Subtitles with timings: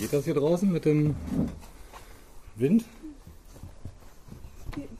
[0.00, 1.14] Geht das hier draußen mit dem
[2.56, 2.84] Wind?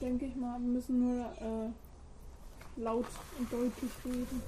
[0.01, 3.05] Denke ich mal, wir müssen nur äh, laut
[3.37, 4.41] und deutlich reden.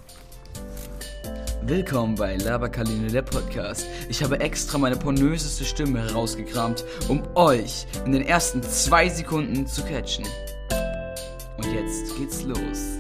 [1.64, 3.86] Willkommen bei Laberkaline der Podcast.
[4.10, 9.84] Ich habe extra meine pornöseste Stimme herausgekramt, um euch in den ersten zwei Sekunden zu
[9.84, 10.26] catchen.
[11.58, 12.98] Und jetzt geht's los.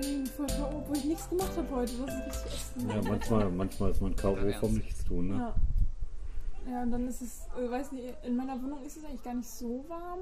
[0.00, 1.92] Ich bin voll K.O., obwohl ich nichts gemacht habe heute.
[2.06, 2.92] Das ist richtig ätzend.
[2.92, 4.36] Ja, manchmal, manchmal ist man K.O.
[4.58, 5.34] vom Nichtstun, ne?
[5.36, 5.54] Ja.
[6.68, 9.34] Ja, und dann ist es, äh, weiß nicht, in meiner Wohnung ist es eigentlich gar
[9.34, 10.20] nicht so warm,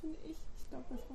[0.00, 0.36] finde ich.
[0.58, 1.14] Ich glaube, bei Frau.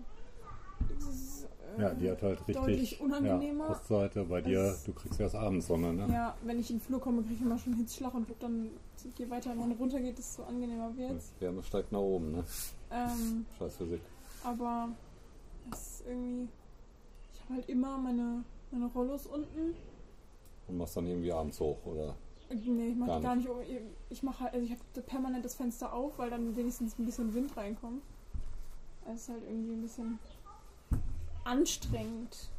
[0.97, 3.65] Es ist, äh, Ja, die hat halt richtig unangenehmer.
[3.65, 4.23] Ja, Ostseite.
[4.25, 6.07] Bei dir, du kriegst erst Abendsonne, ne?
[6.11, 8.69] Ja, wenn ich in den Flur komme, kriege ich immer schon Hitzschlag und dann,
[9.17, 11.31] je weiter man runter geht, desto angenehmer wird's.
[11.37, 12.43] Die Wärme steigt nach oben, ne?
[12.91, 14.01] Ähm, Scheiß Physik.
[14.43, 14.89] aber
[15.71, 16.47] es ist irgendwie.
[17.33, 19.75] Ich habe halt immer meine, meine Rollos unten.
[20.67, 22.15] Und machst dann irgendwie abends hoch, oder?
[22.49, 23.47] Nee, ich mache Gar gar nicht.
[23.47, 23.57] um-
[24.09, 27.33] Ich mache halt, also ich habe permanent das Fenster auf, weil dann wenigstens ein bisschen
[27.33, 28.01] Wind reinkommt.
[29.05, 30.19] Es ist halt irgendwie ein bisschen
[31.43, 32.49] anstrengend.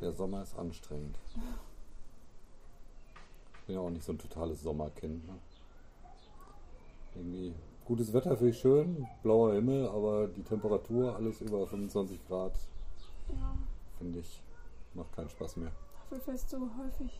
[0.00, 1.16] Der Sommer ist anstrengend.
[3.60, 5.34] Ich bin ja auch nicht so ein totales Sommerkind, ne?
[7.14, 7.54] Irgendwie
[7.84, 12.52] gutes Wetter finde ich schön, blauer Himmel, aber die Temperatur, alles über 25 Grad,
[13.30, 13.54] Ja,
[13.98, 14.40] finde ich,
[14.94, 15.72] macht keinen Spaß mehr.
[16.10, 17.18] dafür fährst du häufig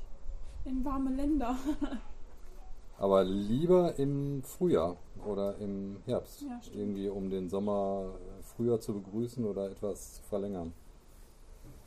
[0.64, 1.56] in warme Länder.
[2.98, 6.42] Aber lieber im Frühjahr oder im Herbst.
[6.42, 10.72] Ja, irgendwie um den Sommer früher zu begrüßen oder etwas zu verlängern.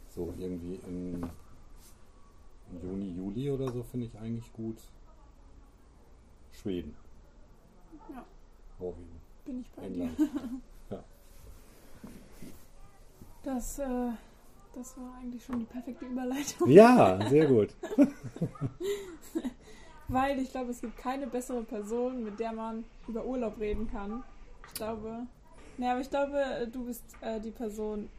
[0.07, 1.29] So irgendwie im
[2.81, 4.77] Juni, Juli oder so finde ich eigentlich gut.
[6.51, 6.95] Schweden.
[8.09, 8.25] Ja.
[8.79, 9.21] Norwegen.
[9.45, 10.03] Bin ich bei dir.
[10.03, 10.17] England.
[10.89, 11.03] ja.
[13.43, 14.11] Das, äh,
[14.73, 16.69] das war eigentlich schon die perfekte Überleitung.
[16.69, 17.69] ja, sehr gut.
[20.07, 24.23] Weil ich glaube, es gibt keine bessere Person, mit der man über Urlaub reden kann.
[24.67, 25.25] Ich glaube.
[25.77, 28.09] Nee, aber ich glaube, du bist äh, die Person,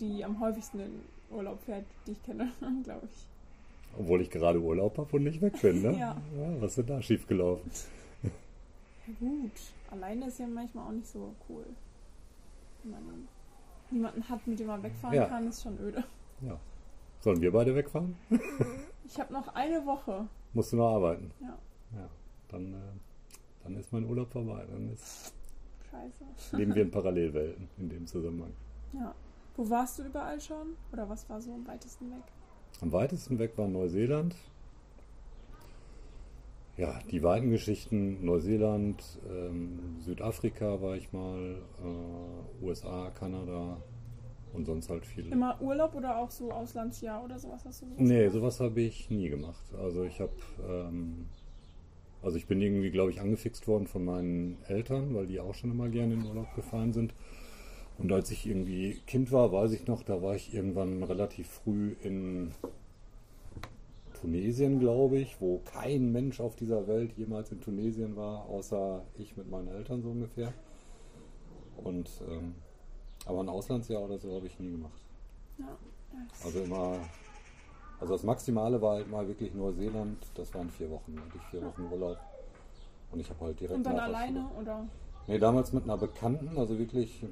[0.00, 2.50] die am häufigsten in Urlaub fährt, die ich kenne,
[2.84, 3.26] glaube ich.
[3.98, 5.96] Obwohl ich gerade Urlaub habe und nicht weg bin, ne?
[5.98, 6.16] Ja.
[6.60, 7.70] was ist denn da schiefgelaufen?
[8.22, 8.30] Ja,
[9.20, 9.52] gut.
[9.90, 11.64] Alleine ist ja manchmal auch nicht so cool.
[12.84, 13.28] Man
[13.92, 15.26] niemanden hat, mit dem man wegfahren Ja.
[15.26, 16.04] kann, ist schon öde.
[16.42, 16.58] Ja.
[17.20, 18.16] Sollen wir beide wegfahren?
[19.06, 20.26] Ich habe noch eine Woche.
[20.52, 21.30] Musst du noch arbeiten?
[21.40, 21.56] Ja,
[21.94, 22.08] Ja.
[22.48, 22.76] Dann, äh,
[23.64, 24.64] dann ist mein Urlaub vorbei.
[24.70, 25.34] Dann ist,
[25.90, 26.56] scheiße.
[26.56, 28.52] leben wir in Parallelwelten in dem Zusammenhang.
[28.92, 29.14] Ja.
[29.56, 30.76] Wo warst du überall schon?
[30.92, 32.22] Oder was war so am weitesten weg?
[32.82, 34.34] Am weitesten weg war Neuseeland.
[36.76, 43.78] Ja, die weiten Geschichten, Neuseeland, ähm, Südafrika war ich mal, äh, USA, Kanada
[44.52, 45.32] und sonst halt viel.
[45.32, 48.32] Immer Urlaub oder auch so Auslandsjahr oder sowas hast du sowas Nee, gemacht?
[48.34, 49.64] sowas habe ich nie gemacht.
[49.78, 50.32] Also ich habe,
[50.68, 51.26] ähm,
[52.22, 55.70] also ich bin irgendwie, glaube ich, angefixt worden von meinen Eltern, weil die auch schon
[55.70, 57.14] immer gerne in Urlaub gefahren sind.
[57.98, 61.94] Und als ich irgendwie Kind war, weiß ich noch, da war ich irgendwann relativ früh
[62.02, 62.52] in
[64.20, 69.36] Tunesien, glaube ich, wo kein Mensch auf dieser Welt jemals in Tunesien war, außer ich
[69.36, 70.52] mit meinen Eltern so ungefähr.
[71.76, 72.54] Und ähm,
[73.26, 75.00] aber ein Auslandsjahr oder so habe ich nie gemacht.
[75.58, 75.76] Ja.
[76.44, 76.98] Also immer,
[78.00, 81.44] also das Maximale war halt mal wirklich Neuseeland, das waren vier Wochen, da hatte ich
[81.50, 82.18] vier Wochen Urlaub.
[83.10, 84.86] Und ich habe halt direkt Und dann alleine oder?
[85.28, 87.24] Nee, damals mit einer Bekannten, also wirklich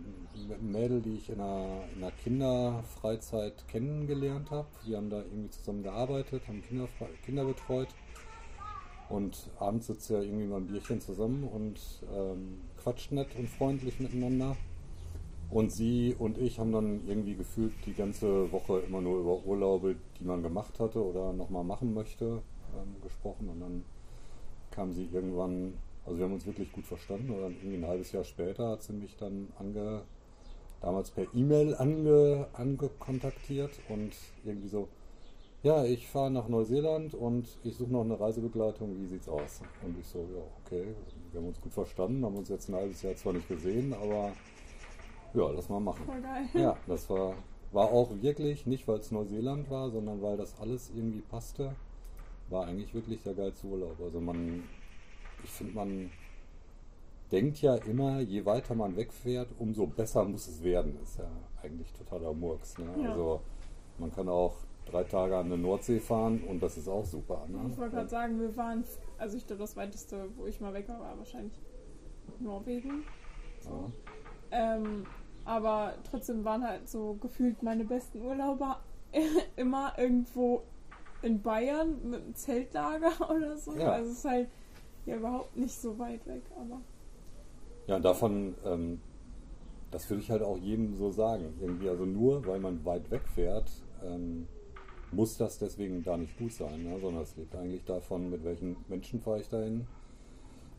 [0.48, 4.66] mit einem Mädel, die ich in einer, in einer Kinderfreizeit kennengelernt habe.
[4.84, 6.88] Wir haben da irgendwie zusammen gearbeitet, haben Kinder,
[7.24, 7.88] Kinder betreut.
[9.08, 11.78] Und abends sitzt ja irgendwie mal ein Bierchen zusammen und
[12.12, 14.56] ähm, quatscht nett und freundlich miteinander.
[15.50, 19.94] Und sie und ich haben dann irgendwie gefühlt die ganze Woche immer nur über Urlaube,
[20.18, 22.42] die man gemacht hatte oder nochmal machen möchte,
[22.74, 23.48] ähm, gesprochen.
[23.50, 23.84] Und dann
[24.72, 28.12] kam sie irgendwann, also wir haben uns wirklich gut verstanden, und dann irgendwie ein halbes
[28.12, 30.02] Jahr später hat sie mich dann ange,
[30.80, 34.12] damals per E-Mail ange, angekontaktiert und
[34.44, 34.88] irgendwie so,
[35.62, 39.62] ja, ich fahre nach Neuseeland und ich suche noch eine Reisebegleitung, wie sieht's aus?
[39.82, 40.84] Und ich so, ja, okay,
[41.32, 44.32] wir haben uns gut verstanden, haben uns jetzt ein halbes Jahr zwar nicht gesehen, aber
[45.32, 46.04] ja, lass mal machen.
[46.04, 46.44] Voll geil.
[46.52, 47.34] Ja, das war,
[47.72, 51.74] war auch wirklich, nicht weil es Neuseeland war, sondern weil das alles irgendwie passte,
[52.50, 53.96] war eigentlich wirklich der geilste Urlaub.
[54.02, 54.64] Also man,
[55.44, 56.10] ich finde, man
[57.30, 60.98] denkt ja immer, je weiter man wegfährt, umso besser muss es werden.
[61.02, 61.28] Ist ja
[61.62, 62.78] eigentlich totaler Murks.
[62.78, 62.86] Ne?
[63.02, 63.10] Ja.
[63.10, 63.40] Also
[63.98, 64.56] man kann auch
[64.86, 67.46] drei Tage an der Nordsee fahren und das ist auch super.
[67.48, 67.70] Ne?
[67.70, 68.84] Ich wollte gerade sagen, wir waren,
[69.18, 71.60] also ich glaube, das weiteste, wo ich mal weg war, war wahrscheinlich
[72.40, 73.04] Norwegen.
[73.64, 73.90] Ja.
[74.76, 75.06] Ähm,
[75.44, 78.80] aber trotzdem waren halt so gefühlt meine besten Urlauber
[79.56, 80.62] immer irgendwo
[81.22, 83.74] in Bayern mit einem Zeltlager oder so.
[83.74, 83.92] Ja.
[83.92, 84.48] Also es ist halt
[85.06, 86.80] ja überhaupt nicht so weit weg, aber
[87.86, 89.00] Ja, davon, ähm,
[89.90, 91.54] das würde ich halt auch jedem so sagen.
[91.60, 93.70] Irgendwie, also nur weil man weit weg fährt,
[94.02, 94.48] ähm,
[95.12, 96.98] muss das deswegen da nicht gut sein, ne?
[97.00, 99.86] sondern es lebt eigentlich davon, mit welchen Menschen fahre ich dahin.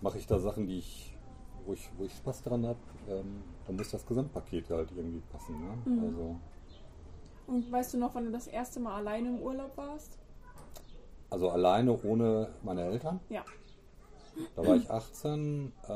[0.02, 1.18] Mache ich da Sachen, die ich,
[1.66, 5.60] wo ich, wo ich Spaß dran habe, ähm, dann muss das Gesamtpaket halt irgendwie passen.
[5.62, 5.78] Ne?
[5.86, 6.04] Mhm.
[6.04, 6.42] Also,
[7.48, 10.20] Und weißt du noch, wann du das erste Mal alleine im Urlaub warst?
[11.30, 13.20] also alleine ohne meine Eltern.
[13.30, 13.46] Ja.
[14.56, 15.88] Da war ich 18, äh,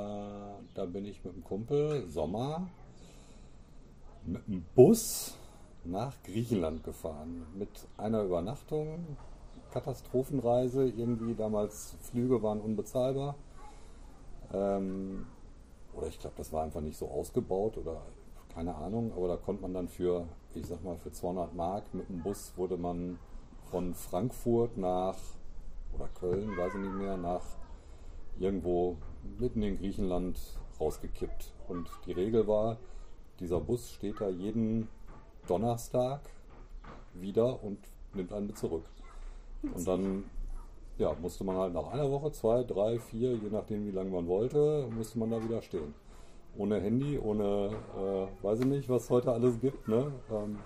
[0.73, 2.67] da bin ich mit einem Kumpel, Sommer,
[4.25, 5.35] mit einem Bus
[5.83, 7.45] nach Griechenland gefahren.
[7.55, 9.17] Mit einer Übernachtung,
[9.71, 13.35] Katastrophenreise, irgendwie damals Flüge waren unbezahlbar.
[14.53, 15.27] Ähm,
[15.93, 18.01] oder ich glaube, das war einfach nicht so ausgebaut oder
[18.53, 20.25] keine Ahnung, aber da konnte man dann für,
[20.55, 23.19] ich sag mal, für 200 Mark mit dem Bus wurde man
[23.69, 25.17] von Frankfurt nach,
[25.93, 27.43] oder Köln, weiß ich nicht mehr, nach
[28.39, 28.97] irgendwo
[29.37, 30.39] mitten in Griechenland
[30.79, 31.53] rausgekippt.
[31.67, 32.77] Und die Regel war,
[33.39, 34.87] dieser Bus steht da jeden
[35.47, 36.21] Donnerstag
[37.13, 37.79] wieder und
[38.13, 38.85] nimmt einen mit zurück.
[39.61, 40.23] Und dann
[40.97, 44.27] ja, musste man halt nach einer Woche, zwei, drei, vier, je nachdem wie lange man
[44.27, 45.93] wollte, musste man da wieder stehen.
[46.57, 49.87] Ohne Handy, ohne, äh, weiß ich nicht, was heute alles gibt.
[49.87, 50.11] Ne?
[50.29, 50.59] Ähm,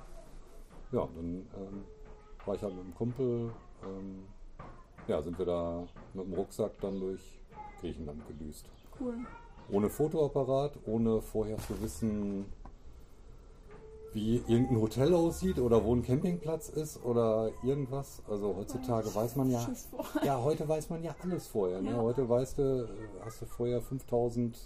[0.91, 1.83] ja, dann ähm,
[2.45, 3.51] war ich halt mit dem Kumpel,
[3.83, 4.23] ähm,
[5.07, 7.39] ja, sind wir da mit dem Rucksack dann durch
[7.83, 8.65] Griechenland gedüst.
[8.99, 9.15] Cool.
[9.69, 12.45] Ohne Fotoapparat, ohne vorher zu wissen,
[14.13, 18.21] wie irgendein Hotel aussieht oder wo ein Campingplatz ist oder irgendwas.
[18.29, 19.67] Also heutzutage weiß man ja,
[20.23, 21.81] ja, heute weiß man ja alles vorher.
[21.81, 21.91] Ne?
[21.91, 21.97] Ja.
[21.97, 22.89] Heute weißt du,
[23.25, 24.57] hast du vorher 5000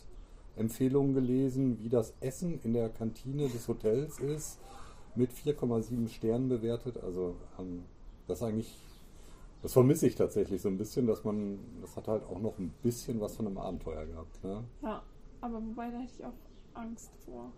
[0.57, 4.59] Empfehlungen gelesen, wie das Essen in der Kantine des Hotels ist,
[5.15, 6.97] mit 4,7 Sternen bewertet.
[7.01, 7.83] Also ähm,
[8.27, 8.75] das eigentlich,
[9.67, 12.73] das vermisse ich tatsächlich so ein bisschen, dass man, das hat halt auch noch ein
[12.83, 14.41] bisschen was von einem Abenteuer gehabt.
[14.41, 14.63] Ne?
[14.81, 15.03] Ja,
[15.41, 16.31] aber wobei da hätte ich auch
[16.73, 17.51] Angst vor.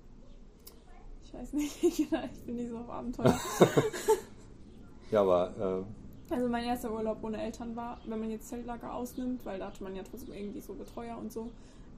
[1.24, 2.10] Ich weiß nicht, ich
[2.48, 3.40] bin nicht so auf Abenteuer.
[5.12, 5.86] Ja, aber
[6.30, 9.68] äh, Also mein erster Urlaub ohne Eltern war, wenn man jetzt Zeltlager ausnimmt, weil da
[9.68, 11.52] hatte man ja trotzdem irgendwie so Betreuer und so,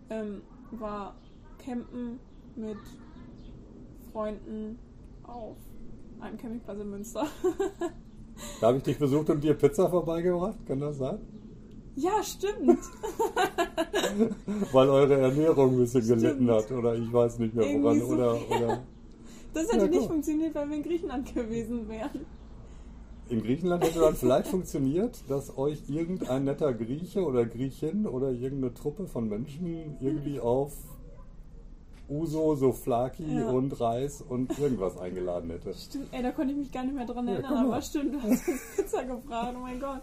[0.10, 0.42] ähm,
[0.72, 1.16] war
[1.58, 2.20] Campen
[2.58, 2.78] mit
[4.12, 4.78] Freunden
[5.24, 5.56] auf
[6.20, 7.28] einem Campingplatz in Münster.
[8.60, 11.20] da habe ich dich besucht und dir Pizza vorbeigebracht, kann das sein?
[11.96, 12.80] ja, stimmt.
[14.72, 16.22] Weil eure Ernährung ein bisschen Stimmt.
[16.22, 18.00] gelitten hat oder ich weiß nicht mehr woran.
[18.00, 18.06] So.
[18.08, 18.84] Oder, oder
[19.54, 22.26] Das hätte Ja, nicht funktioniert, weil wir in Griechenland gewesen wären.
[23.30, 28.74] in Griechenland hätte dann vielleicht funktioniert, dass euch irgendein netter Grieche oder Griechin oder irgendeine
[28.74, 30.74] Truppe von Menschen irgendwie auf
[32.12, 33.50] Uso, Souflaki Ja.
[33.50, 35.74] und Reis und irgendwas eingeladen hätte.
[35.78, 37.66] Stimmt, ey, da konnte ich mich gar nicht mehr dran Ja, erinnern, mal.
[37.74, 38.44] aber stimmt, du hast
[38.76, 40.02] Pizza gefragt, oh mein Gott.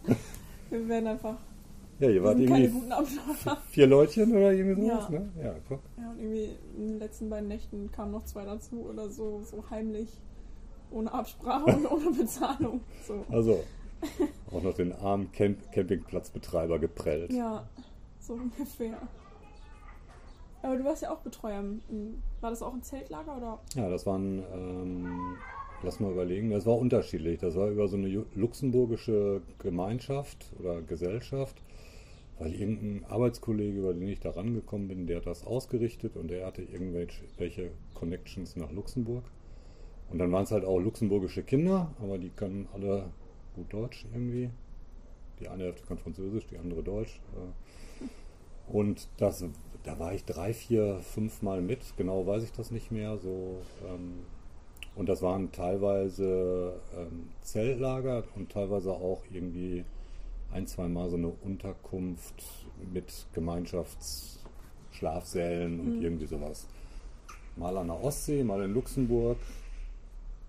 [0.70, 1.36] Wir werden einfach,
[2.00, 2.72] Ja, ihr wart irgendwie
[3.70, 5.18] vier Leutchen oder irgendwie sowas, Ja.
[5.18, 5.28] ne?
[5.42, 5.80] Ja, guck.
[5.98, 9.62] Ja, und irgendwie in den letzten beiden Nächten kamen noch zwei dazu oder so, so
[9.70, 10.08] heimlich,
[10.90, 12.80] ohne Absprache und ohne Bezahlung.
[13.06, 13.24] So.
[13.30, 13.60] Also,
[14.52, 17.32] auch noch den armen Camp Campingplatzbetreiber geprellt.
[17.32, 17.68] Ja,
[18.20, 18.96] so ungefähr.
[20.62, 21.62] Aber du warst ja auch Betreuer.
[22.40, 23.60] War das auch ein Zeltlager oder?
[23.74, 25.36] Ja, das waren, ähm,
[25.82, 27.38] lass mal überlegen, das war unterschiedlich.
[27.38, 31.62] Das war über so eine luxemburgische Gemeinschaft oder Gesellschaft,
[32.38, 36.46] weil irgendein Arbeitskollege, über den ich da rangekommen bin, der hat das ausgerichtet und der
[36.46, 39.24] hatte irgendwelche welche Connections nach Luxemburg.
[40.10, 43.10] Und dann waren es halt auch luxemburgische Kinder, aber die können alle
[43.54, 44.50] gut Deutsch irgendwie.
[45.38, 47.20] Die eine Hälfte kann Französisch, die andere Deutsch.
[47.36, 48.04] äh.
[48.72, 49.44] Und das,
[49.84, 51.80] da war ich drei, vier, fünf Mal mit.
[51.96, 53.16] Genau weiß ich das nicht mehr.
[53.18, 54.20] So, ähm,
[54.94, 59.84] und das waren teilweise ähm, Zeltlager und teilweise auch irgendwie
[60.52, 62.42] ein, zwei Mal so eine Unterkunft
[62.92, 66.02] mit Gemeinschaftsschlafsälen und Mhm.
[66.02, 66.66] irgendwie sowas.
[67.56, 69.38] Mal an der Ostsee, mal in Luxemburg.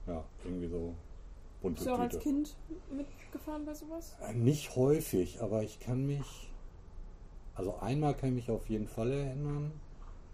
[0.08, 0.94] Ja, irgendwie so
[1.62, 2.20] bunte Bist du auch als.
[2.20, 2.56] Kind
[2.96, 4.16] mitgefahren bei sowas?
[4.28, 6.49] Äh, Nicht häufig, aber ich kann mich,
[7.60, 9.74] also einmal kann ich mich auf jeden Fall erinnern,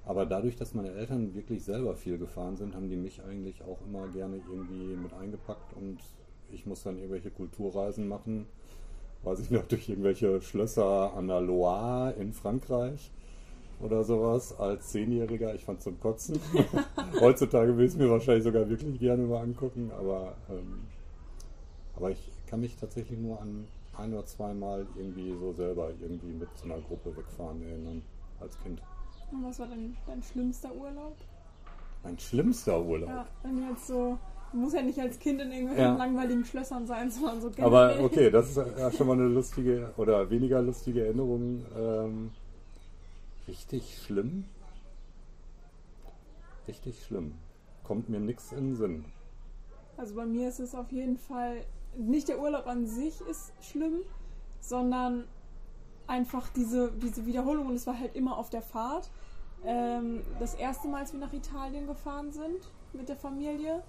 [0.05, 3.79] aber dadurch, dass meine Eltern wirklich selber viel gefahren sind, haben die mich eigentlich auch
[3.87, 5.97] immer gerne irgendwie mit eingepackt und
[6.51, 8.45] ich muss dann irgendwelche Kulturreisen machen,
[9.23, 13.09] weiß ich noch, durch irgendwelche Schlösser an der Loire in Frankreich
[13.81, 15.55] oder sowas als Zehnjähriger.
[15.55, 16.39] Ich fand zum Kotzen.
[17.19, 20.81] Heutzutage will ich es mir wahrscheinlich sogar wirklich gerne mal angucken, aber ähm,
[21.95, 23.65] aber ich kann mich tatsächlich nur an
[23.97, 28.01] ein oder zweimal irgendwie so selber irgendwie mit so einer Gruppe wegfahren erinnern
[28.39, 28.81] als Kind.
[29.31, 31.15] Und was war denn dein schlimmster Urlaub?
[32.03, 33.09] Mein schlimmster Urlaub.
[33.09, 34.17] Ja, wenn jetzt so
[34.53, 35.95] Muss ja nicht als Kind in irgendwelchen Ja.
[35.97, 37.65] langweiligen Schlössern sein, sondern so generell.
[37.97, 41.65] Aber okay, das ist ja schon mal eine lustige oder weniger lustige Erinnerung.
[41.77, 42.31] Ähm,
[43.47, 44.45] richtig schlimm.
[46.67, 47.33] Richtig schlimm.
[47.83, 49.05] Kommt mir nichts in den Sinn.
[49.97, 51.57] Also bei mir ist es auf jeden Fall
[51.97, 53.99] nicht der Urlaub an sich ist schlimm,
[54.59, 55.25] sondern
[56.07, 59.09] einfach diese, diese Wiederholung und es war halt immer auf der Fahrt.
[59.65, 63.81] Ähm, das erste Mal, als wir nach Italien gefahren sind mit der Familie,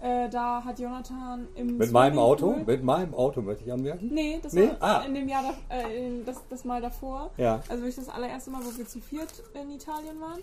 [0.00, 2.54] äh, da hat Jonathan im Mit meinem Auto?
[2.64, 4.10] Mit meinem Auto möchte ich anmerken?
[4.12, 4.70] Nee, das Nee?
[4.78, 5.04] war Ah.
[5.04, 7.30] in dem Jahr, da, äh, das, das Mal davor.
[7.36, 7.56] Ja.
[7.68, 10.40] Also wirklich das allererste Mal, wo wir zu viert in Italien waren.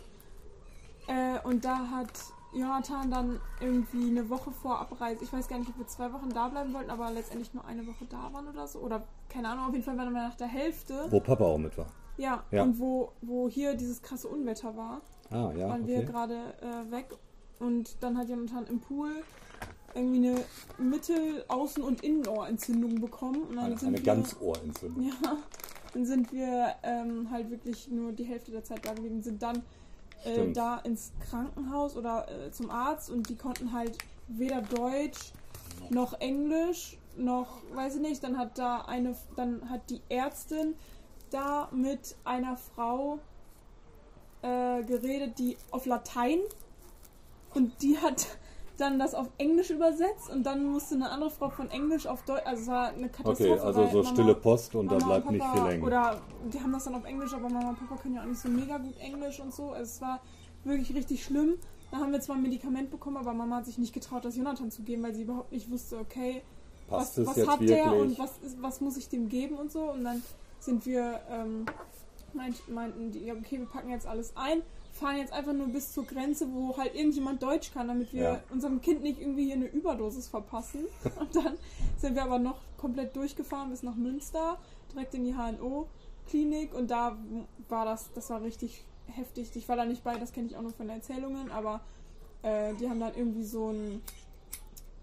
[1.07, 2.09] Äh, und da hat
[2.55, 6.29] Jonathan dann irgendwie eine Woche vor Abreise, ich weiß gar nicht, ob wir zwei Wochen
[6.29, 8.79] da bleiben wollten, aber letztendlich nur eine Woche da waren oder so.
[8.79, 11.07] Oder keine Ahnung, auf jeden Fall waren wir nach der Hälfte.
[11.09, 11.87] Wo Papa auch mit war.
[12.17, 12.63] Ja, Ja.
[12.63, 15.67] und wo, wo hier dieses krasse Unwetter war, Ah, ja.
[15.69, 16.05] waren wir Okay.
[16.05, 17.09] gerade äh, weg.
[17.59, 19.11] Und dann hat Jonathan im Pool
[19.93, 20.43] irgendwie eine
[20.77, 23.43] Mittel-, Außen- und Innenohrentzündung bekommen.
[23.43, 25.03] Und dann Eine, sind eine wir, Ganzohrentzündung.
[25.23, 25.37] Ja,
[25.93, 29.61] dann sind wir ähm, halt wirklich nur die Hälfte der Zeit da gewesen, sind dann
[30.23, 35.33] äh, da ins Krankenhaus oder äh, zum Arzt und die konnten halt weder Deutsch
[35.89, 40.75] noch Englisch noch, weiß ich nicht, dann hat da eine, dann hat die Ärztin
[41.29, 43.19] da mit einer Frau
[44.41, 46.39] äh, geredet, die auf Latein
[47.53, 48.27] und die hat
[48.77, 52.45] dann das auf Englisch übersetzt und dann musste eine andere Frau von Englisch auf Deutsch,
[52.45, 53.51] also es war eine Katastrophe.
[53.53, 55.83] Okay, also so Mama- stille Post und Mama bleibt und nicht viel hängen.
[55.83, 58.39] Oder die haben das dann auf Englisch, aber Mama und Papa können ja auch nicht
[58.41, 59.71] so mega gut Englisch und so.
[59.71, 60.19] Also es war
[60.63, 61.55] wirklich richtig schlimm.
[61.91, 64.71] Da haben wir zwar ein Medikament bekommen, aber Mama hat sich nicht getraut, das Jonathan
[64.71, 66.41] zu geben, weil sie überhaupt nicht wusste, okay,
[66.87, 67.69] Passt was, was hat wirklich?
[67.69, 69.91] der und was, ist, was muss ich dem geben und so.
[69.91, 70.21] Und dann
[70.59, 71.65] sind wir, ähm,
[72.33, 74.61] meint, meinten die, okay, wir packen jetzt alles ein,
[74.95, 78.43] fahren jetzt einfach nur bis zur Grenze, wo halt irgendjemand Deutsch kann, damit wir Ja.
[78.49, 80.85] unserem Kind nicht irgendwie hier eine Überdosis verpassen.
[81.19, 81.57] Und dann
[81.97, 84.57] sind wir aber noch komplett durchgefahren bis nach Münster,
[84.93, 87.17] direkt in die HNO-Klinik und da
[87.67, 89.51] war das, das war richtig heftig.
[89.55, 91.81] Ich war da nicht bei, das kenne ich auch nur von Erzählungen, aber
[92.43, 94.01] äh, die haben dann irgendwie so ein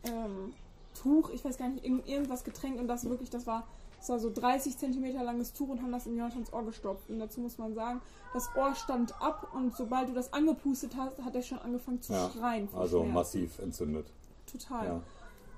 [0.05, 0.55] ähm,
[0.95, 3.67] Tuch, ich weiß gar nicht, irgend, irgendwas getränkt und das wirklich, das war,
[4.03, 7.09] das war so 30 Zentimeter langes Tuch und haben das in Jonathans Ohr gestopft.
[7.09, 8.01] Und dazu muss man sagen,
[8.35, 12.13] das Ohr stand ab und sobald du das angepustet hast, hat er schon angefangen zu
[12.13, 12.69] Ja, schreien.
[12.75, 13.15] Also Schmerzen.
[13.15, 14.13] massiv entzündet.
[14.51, 14.87] Total.
[14.87, 15.01] Ja.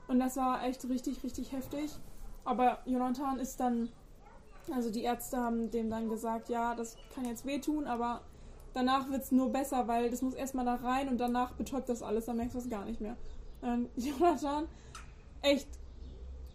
[0.08, 1.90] Und das war echt richtig, richtig heftig.
[2.44, 3.88] Aber Jonathan ist dann,
[4.70, 8.20] also die Ärzte haben dem dann gesagt, ja, das kann jetzt wehtun, aber
[8.74, 12.02] danach wird es nur besser, weil das muss erstmal da rein und danach betäubt das
[12.02, 13.16] alles, dann merkst du es gar nicht mehr.
[13.62, 14.68] Und Jonathan
[15.40, 15.68] echt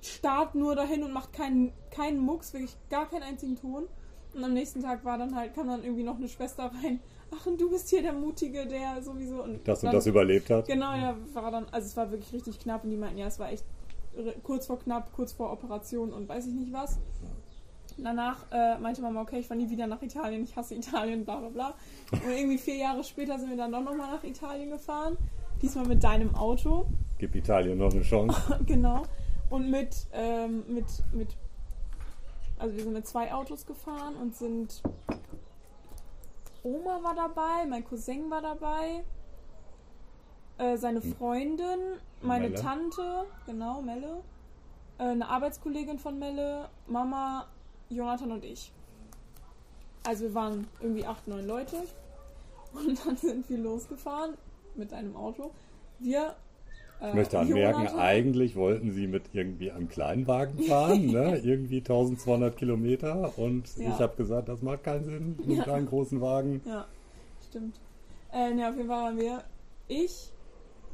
[0.01, 3.85] starrt nur dahin und macht keinen, keinen Mucks, wirklich gar keinen einzigen Ton.
[4.33, 6.99] Und am nächsten Tag war dann halt, kam dann irgendwie noch eine Schwester rein.
[7.35, 9.43] Ach, und du bist hier der Mutige, der sowieso.
[9.43, 10.67] Und Das und dann- das überlebt hat.
[10.67, 13.39] Genau, ja, war dann, also es war wirklich richtig knapp und die meinten, ja, es
[13.39, 13.65] war echt
[14.43, 16.99] kurz vor knapp, kurz vor Operation und weiß ich nicht was.
[17.97, 21.37] Danach äh, meinte Mama, okay, ich fahre nie wieder nach Italien, ich hasse Italien, bla
[21.39, 21.73] bla bla.
[22.11, 25.17] Und irgendwie vier Jahre später sind wir dann doch nochmal nach Italien gefahren.
[25.61, 26.85] Diesmal mit deinem Auto,
[27.17, 28.59] Gib Italien noch eine Chance.
[28.65, 29.03] genau.
[29.49, 31.35] Und mit, ähm, mit, mit,
[32.57, 34.83] also wir sind mit zwei Autos gefahren und sind,
[36.63, 39.03] Oma war dabei, mein Cousin war dabei,
[40.57, 41.79] äh, seine Freundin,
[42.21, 42.61] meine Melle.
[42.61, 44.21] Tante, genau, Melle,
[44.99, 47.47] äh, eine Arbeitskollegin von Melle, Mama,
[47.89, 48.71] Jonathan und ich.
[50.05, 51.83] Also wir waren irgendwie acht, neun Leute.
[52.73, 54.37] Und dann sind wir losgefahren
[54.75, 55.51] mit einem Auto.
[55.99, 56.35] Wir.
[57.01, 61.37] Äh, Ich möchte anmerken, Jonathan- eigentlich wollten sie mit irgendwie einem Kleinwagen fahren, ne?
[61.43, 63.31] irgendwie 1200 Kilometer.
[63.37, 63.89] Und Ja.
[63.89, 65.73] ich habe gesagt, das macht keinen Sinn mit Ja.
[65.73, 66.61] einem großen Wagen.
[66.65, 66.85] Ja,
[67.47, 67.79] stimmt.
[68.33, 69.43] Äh, ne, auf jeden Fall waren wir.
[69.87, 70.31] Ich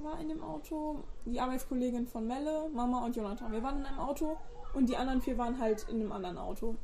[0.03, 3.51] war in dem Auto, die Arbeitskollegin von Melle, Mama und Jonathan.
[3.51, 4.37] Wir waren in einem Auto
[4.73, 6.75] und die anderen vier waren halt in einem anderen Auto.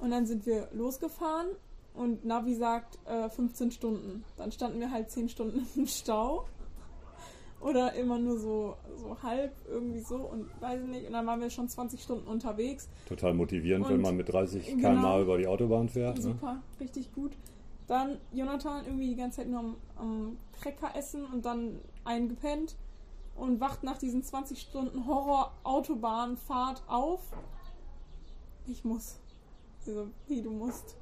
[0.00, 1.48] Und dann sind wir losgefahren
[1.94, 4.24] und Navi sagt äh, 15 Stunden.
[4.36, 6.44] Dann standen wir halt 10 Stunden im Stau.
[7.60, 11.06] Oder immer nur so, so halb irgendwie so und weiß ich nicht.
[11.06, 12.88] Und dann waren wir schon 20 Stunden unterwegs.
[13.06, 14.90] Total motivierend, Und- wenn man mit 30 genau.
[14.90, 16.16] km/h über die Autobahn fährt.
[16.18, 16.22] Ne?
[16.22, 17.32] Super, richtig gut.
[17.88, 22.76] Dann Jonathan irgendwie die ganze Zeit nur am, am Cracker essen und dann eingepennt
[23.34, 27.20] und wacht nach diesen 20 Stunden Horror-Autobahnfahrt auf.
[28.66, 29.18] Ich muss.
[29.86, 30.96] Also, wie du musst.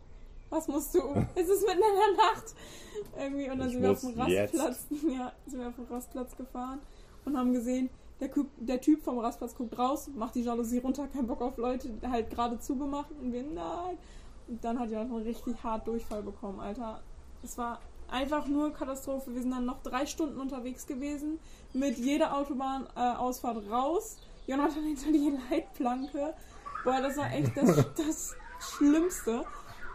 [0.50, 1.00] Was musst du?
[1.34, 2.54] es ist mitten in der Nacht.
[3.18, 4.86] Irgendwie, und dann Ich sind wir auf dem Rastplatz.
[5.08, 6.80] Ja, sind wir auf dem Rastplatz gefahren
[7.24, 11.06] und haben gesehen, der, Typ- der Typ vom Rastplatz guckt raus, macht die Jalousie runter,
[11.08, 13.98] kein Bock auf Leute, halt gerade zugemacht und wir, nein.
[14.48, 17.02] Und dann hat Jonathan richtig hart Durchfall bekommen, Alter.
[17.42, 19.34] Es war einfach nur Katastrophe.
[19.34, 21.38] Wir sind dann noch drei Stunden unterwegs gewesen,
[21.72, 24.16] mit jeder Autobahnausfahrt äh, raus.
[24.46, 26.34] Jonathan hinter die Leitplanke.
[26.84, 29.44] Boah, das war echt das, das Schlimmste.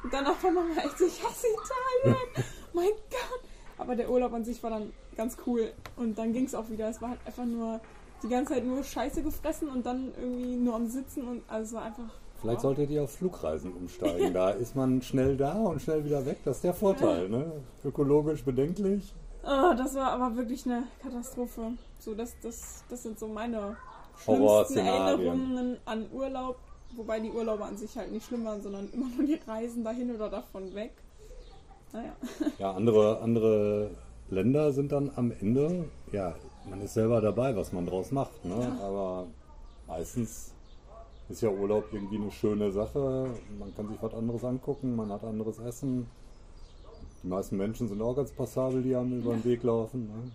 [0.03, 2.17] Und danach war man echt so, ich hasse Italien.
[2.73, 3.41] mein Gott.
[3.77, 5.71] Aber der Urlaub an sich war dann ganz cool.
[5.95, 6.89] Und dann ging es auch wieder.
[6.89, 7.79] Es war halt einfach nur
[8.23, 11.73] die ganze Zeit nur Scheiße gefressen und dann irgendwie nur am Sitzen und also es
[11.73, 12.13] war einfach.
[12.39, 12.63] Vielleicht wow.
[12.63, 14.33] solltet ihr auf Flugreisen umsteigen.
[14.33, 16.39] Da ist man schnell da und schnell wieder weg.
[16.43, 17.51] Das ist der Vorteil, ne?
[17.83, 19.13] Ökologisch bedenklich.
[19.43, 21.73] Oh, das war aber wirklich eine Katastrophe.
[21.97, 23.75] So, das, das, das sind so meine
[24.23, 26.57] schlimmsten Erinnerungen an Urlaub.
[26.95, 30.13] Wobei die Urlaube an sich halt nicht schlimm waren, sondern immer nur die Reisen dahin
[30.13, 30.93] oder davon weg.
[31.93, 32.15] Naja.
[32.57, 33.91] Ja, andere, andere
[34.29, 36.35] Länder sind dann am Ende, ja,
[36.69, 38.45] man ist selber dabei, was man draus macht.
[38.45, 38.55] Ne?
[38.59, 38.85] Ja.
[38.85, 39.27] Aber
[39.87, 40.53] meistens
[41.29, 43.29] ist ja Urlaub irgendwie eine schöne Sache.
[43.59, 46.07] Man kann sich was anderes angucken, man hat anderes Essen.
[47.23, 50.07] Die meisten Menschen sind auch ganz passabel, die einem über den Weg laufen.
[50.07, 50.31] Ne?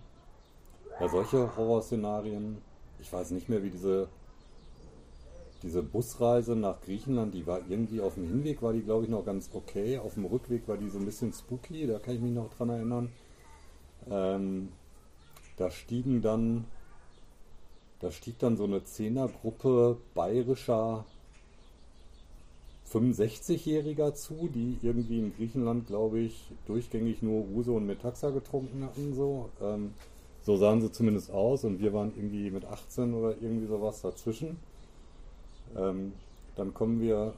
[0.99, 2.57] Ja, solche Horrorszenarien,
[2.99, 4.07] ich weiß nicht mehr, wie diese,
[5.63, 9.25] diese Busreise nach Griechenland, die war irgendwie auf dem Hinweg, war die glaube ich noch
[9.25, 9.97] ganz okay.
[9.97, 12.69] Auf dem Rückweg war die so ein bisschen spooky, da kann ich mich noch dran
[12.69, 13.11] erinnern.
[14.09, 14.69] Ähm,
[15.57, 16.65] da stiegen dann,
[17.99, 21.05] da stieg dann so eine Zehnergruppe bayerischer
[22.91, 29.13] 65-Jähriger zu, die irgendwie in Griechenland, glaube ich, durchgängig nur Uso und Metaxa getrunken hatten.
[29.13, 29.49] So.
[29.61, 29.93] Ähm,
[30.43, 34.57] so sahen sie zumindest aus und wir waren irgendwie mit 18 oder irgendwie sowas dazwischen.
[35.75, 36.13] Ähm,
[36.55, 37.33] dann kommen wir,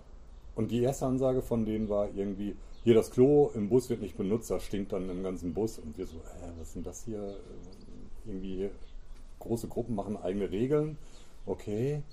[0.56, 4.18] und die erste Ansage von denen war irgendwie, hier das Klo im Bus wird nicht
[4.18, 5.80] benutzt, das stinkt dann im ganzen Bus.
[5.80, 7.36] Und wir so, äh, was denn das hier?
[8.26, 8.70] Irgendwie
[9.40, 10.98] große Gruppen machen eigene Regeln.
[11.46, 12.04] Okay.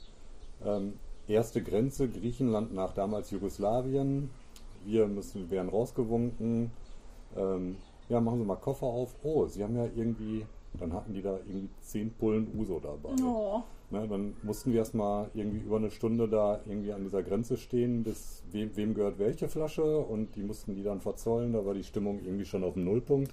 [0.65, 0.95] Ähm,
[1.29, 4.31] erste Grenze Griechenland nach damals Jugoslawien.
[4.85, 6.71] Wir müssen, werden rausgewunken.
[7.37, 7.77] Ähm,
[8.09, 9.15] ja, machen Sie mal Koffer auf.
[9.23, 10.47] Oh, Sie haben ja irgendwie,
[10.79, 13.11] dann hatten die da irgendwie zehn Pullen Uso dabei.
[13.23, 13.63] Oh.
[13.91, 18.03] Ne, dann mussten wir erstmal irgendwie über eine Stunde da irgendwie an dieser Grenze stehen,
[18.03, 21.53] bis wem, wem gehört welche Flasche und die mussten die dann verzollen.
[21.53, 23.33] Da war die Stimmung irgendwie schon auf dem Nullpunkt.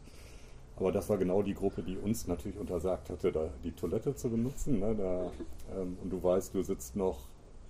[0.75, 4.29] Aber das war genau die Gruppe, die uns natürlich untersagt hatte, da die Toilette zu
[4.29, 4.79] benutzen.
[4.79, 4.95] Ne?
[4.95, 5.31] Da,
[5.75, 7.19] ähm, und du weißt, du sitzt noch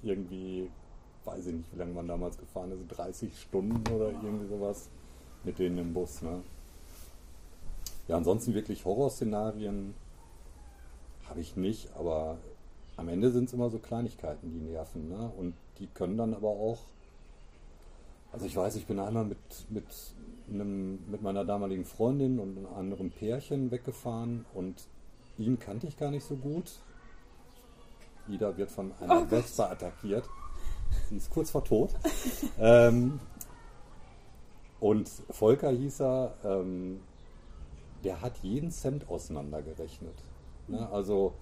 [0.02, 0.69] irgendwie,
[1.24, 4.89] weiß ich nicht, wie lange man damals gefahren ist, 30 Stunden oder irgendwie sowas
[5.46, 6.22] mit denen im Bus.
[6.22, 6.41] Ne?
[8.10, 9.93] Ja, ansonsten wirklich Horrorszenarien
[11.30, 12.38] habe ich nicht, aber
[12.98, 15.10] am Ende sind es immer so Kleinigkeiten, die nerven.
[15.10, 15.32] Ne?
[15.38, 16.80] Und die können dann aber auch.
[18.32, 19.38] Also ich weiß, ich bin einmal mit,
[19.70, 19.86] mit,
[20.50, 24.88] einem, mit meiner damaligen Freundin und einem anderen Pärchen weggefahren und
[25.38, 26.72] ihn kannte ich gar nicht so gut.
[28.28, 30.28] Ida wird von einer oh Vespa attackiert.
[31.10, 31.92] Sie ist kurz vor tot.
[32.60, 33.20] ähm,
[34.80, 37.02] und Volker hieß er, ähm,
[38.04, 40.16] der hat jeden Cent auseinandergerechnet.
[40.68, 40.90] Ne?
[40.90, 41.34] Also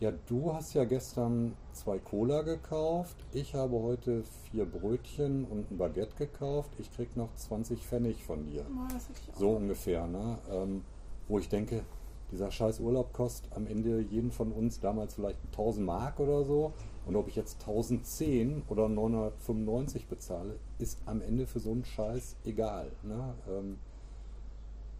[0.00, 3.16] ja, du hast ja gestern zwei Cola gekauft.
[3.32, 6.70] Ich habe heute vier Brötchen und ein Baguette gekauft.
[6.78, 8.66] Ich krieg noch 20 Pfennig von dir.
[8.68, 10.38] Oh, so ungefähr, ne?
[10.50, 10.82] Ähm,
[11.28, 11.82] wo ich denke,
[12.30, 16.72] dieser scheiß Urlaub kostet am Ende jeden von uns damals vielleicht 1000 Mark oder so.
[17.06, 22.36] Und ob ich jetzt 1010 oder 995 bezahle, ist am Ende für so einen Scheiß
[22.44, 22.90] egal.
[23.02, 23.34] Ne?
[23.48, 23.78] Ähm,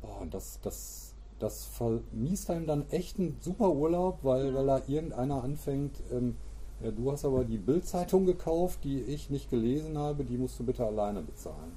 [0.00, 5.42] boah, das, das das vermiest einem dann echt einen super Urlaub, weil, weil da irgendeiner
[5.42, 6.36] anfängt, ähm,
[6.82, 10.64] ja, du hast aber die Bildzeitung gekauft, die ich nicht gelesen habe, die musst du
[10.64, 11.72] bitte alleine bezahlen.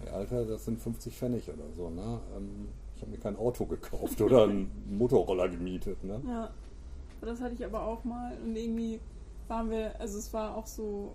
[0.00, 2.20] Hey, Alter, das sind 50 Pfennig oder so, ne?
[2.36, 6.20] Ähm, ich habe mir kein Auto gekauft oder einen Motorroller gemietet, ne?
[6.26, 6.50] Ja,
[7.20, 9.00] das hatte ich aber auch mal und irgendwie
[9.48, 11.14] waren wir, also es war auch so,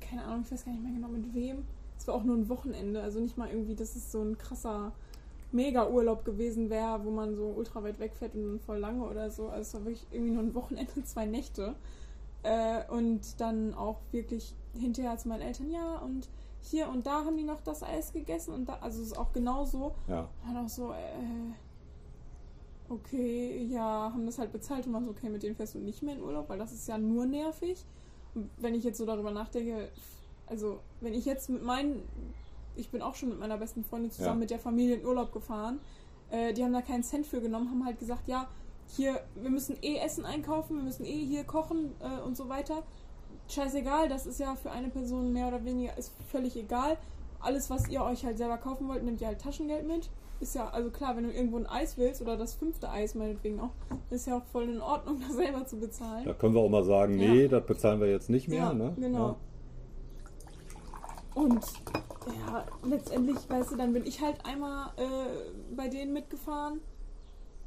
[0.00, 1.64] keine Ahnung, ich weiß gar nicht mehr genau mit wem.
[1.98, 4.92] Es war auch nur ein Wochenende, also nicht mal irgendwie, das ist so ein krasser
[5.54, 9.48] mega Urlaub gewesen wäre, wo man so ultra weit wegfährt und voll lange oder so.
[9.48, 11.74] Also es war wirklich irgendwie nur ein Wochenende, zwei Nächte.
[12.42, 16.28] Äh, und dann auch wirklich hinterher zu meinen Eltern, ja, und
[16.60, 19.32] hier und da haben die noch das Eis gegessen und da, also es ist auch
[19.32, 19.94] genauso.
[20.08, 20.28] Ja.
[20.46, 21.54] Und auch so, äh,
[22.88, 26.02] okay, ja, haben das halt bezahlt und man so, okay, mit denen fährst du nicht
[26.02, 27.84] mehr in Urlaub, weil das ist ja nur nervig.
[28.34, 29.88] Und wenn ich jetzt so darüber nachdenke,
[30.46, 32.02] also wenn ich jetzt mit meinen
[32.76, 34.40] ich bin auch schon mit meiner besten Freundin zusammen ja.
[34.40, 35.80] mit der Familie in Urlaub gefahren.
[36.30, 38.48] Äh, die haben da keinen Cent für genommen, haben halt gesagt, ja,
[38.88, 42.82] hier, wir müssen eh Essen einkaufen, wir müssen eh hier kochen äh, und so weiter.
[43.48, 46.96] Scheißegal, das ist ja für eine Person mehr oder weniger, ist völlig egal.
[47.40, 50.08] Alles, was ihr euch halt selber kaufen wollt, nehmt ihr halt Taschengeld mit.
[50.40, 53.60] Ist ja, also klar, wenn du irgendwo ein Eis willst oder das fünfte Eis meinetwegen
[53.60, 53.70] auch,
[54.10, 56.24] ist ja auch voll in Ordnung, das selber zu bezahlen.
[56.24, 57.48] Da können wir auch mal sagen, nee, ja.
[57.48, 58.58] das bezahlen wir jetzt nicht mehr.
[58.58, 58.94] Ja, ne?
[58.98, 59.28] genau.
[59.28, 59.36] Ja.
[61.34, 61.64] Und
[62.46, 66.80] Ja, letztendlich, weißt du, dann bin ich halt einmal äh, bei denen mitgefahren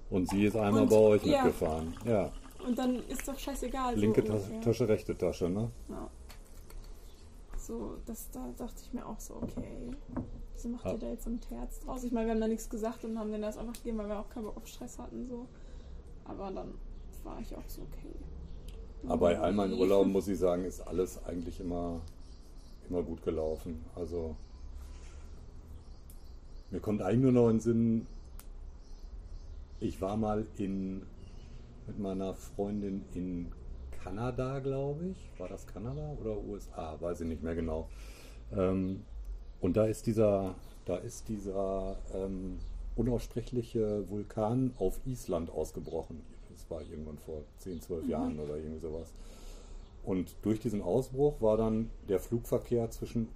[0.09, 1.43] Und sie ist einmal Und- bei euch ja.
[1.43, 1.93] mitgefahren.
[2.05, 2.31] Ja.
[2.65, 3.95] und dann ist doch scheißegal.
[3.95, 4.59] Linke so Tasche.
[4.61, 5.69] Tasche, rechte Tasche, ne?
[5.89, 6.09] Ja.
[7.57, 9.91] So, das, da dachte ich mir auch so, okay,
[10.53, 10.93] wieso macht Ja.
[10.93, 12.03] ihr da jetzt so ein Terz draus?
[12.03, 14.19] Ich meine, wir haben da nichts gesagt und haben denen das einfach gegeben, weil wir
[14.19, 15.47] auch keinen Bock auf Stress hatten, so.
[16.25, 16.73] Aber dann
[17.23, 18.13] war ich auch so, okay.
[19.03, 22.01] Aber bei all meinen Urlauben muss ich sagen, ist alles eigentlich immer,
[22.89, 23.83] immer gut gelaufen.
[23.95, 24.35] Also
[26.71, 28.07] mir kommt eigentlich nur noch in den Sinn,
[29.79, 31.03] ich war mal in,
[31.85, 33.51] mit meiner Freundin in
[34.03, 35.39] Kanada, glaube ich.
[35.39, 36.97] War das Kanada oder USA?
[36.99, 37.87] Weiß ich nicht mehr genau.
[38.55, 39.03] Ähm,
[39.61, 42.59] und da ist dieser, da ist dieser ähm,
[42.95, 46.21] unaussprechliche Vulkan auf Island ausgebrochen.
[46.49, 49.13] Das war irgendwann vor 10, 12 Jahren oder irgendwie sowas.
[50.07, 53.27] Und durch diesen Ausbruch war dann der Flugverkehr zwischen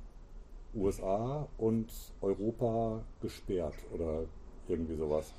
[0.73, 4.23] USA und Europa gesperrt oder
[4.69, 5.33] irgendwie sowas.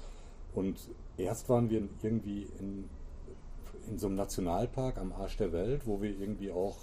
[0.55, 2.85] Und erst waren wir irgendwie in,
[3.89, 6.77] in so einem Nationalpark am Arsch der Welt, wo wir irgendwie auch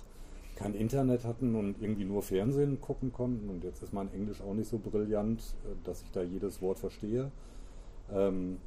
[0.56, 3.52] kein Internet hatten und irgendwie nur Fernsehen gucken konnten.
[3.52, 6.80] Und jetzt ist mein Englisch auch nicht so brillant, äh, dass ich da jedes Wort
[6.80, 7.32] verstehe.
[8.12, 8.58] Ähm,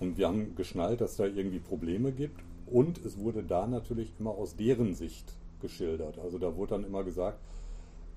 [0.00, 2.42] und wir haben geschnallt, dass da irgendwie Probleme gibt.
[2.66, 6.18] Und es wurde da natürlich immer aus deren Sicht geschildert.
[6.18, 7.38] Also da wurde dann immer gesagt,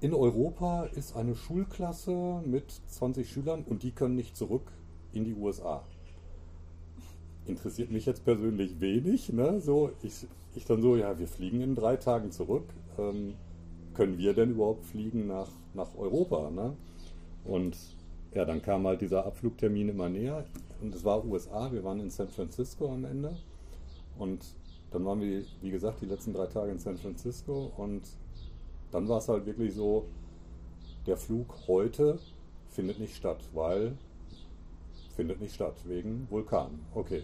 [0.02, 4.72] in Europa ist eine Schulklasse mit 20 Schülern und die können nicht zurück
[5.14, 5.84] in die USA.
[7.46, 9.32] Interessiert mich jetzt persönlich wenig.
[9.32, 9.62] Ne?
[9.62, 12.66] So, ich, ich dann so, ja, wir fliegen in drei Tagen zurück.
[12.98, 13.36] Ähm,
[13.94, 16.50] können wir denn überhaupt fliegen nach, nach Europa?
[16.50, 16.74] Ne?
[17.46, 17.78] Und
[18.34, 20.44] ja, dann kam halt dieser Abflugtermin immer näher.
[20.82, 23.38] Und es war USA, wir waren in San Francisco am Ende.
[24.18, 24.46] Und
[24.92, 27.72] dann waren wir, wie gesagt, die letzten drei Tage in San Francisco.
[27.78, 28.04] Und
[28.92, 30.06] dann war es halt wirklich so,
[31.06, 32.20] der Flug heute
[32.70, 33.98] findet nicht statt, weil
[35.16, 36.80] findet nicht statt, wegen Vulkan.
[36.94, 37.24] Okay.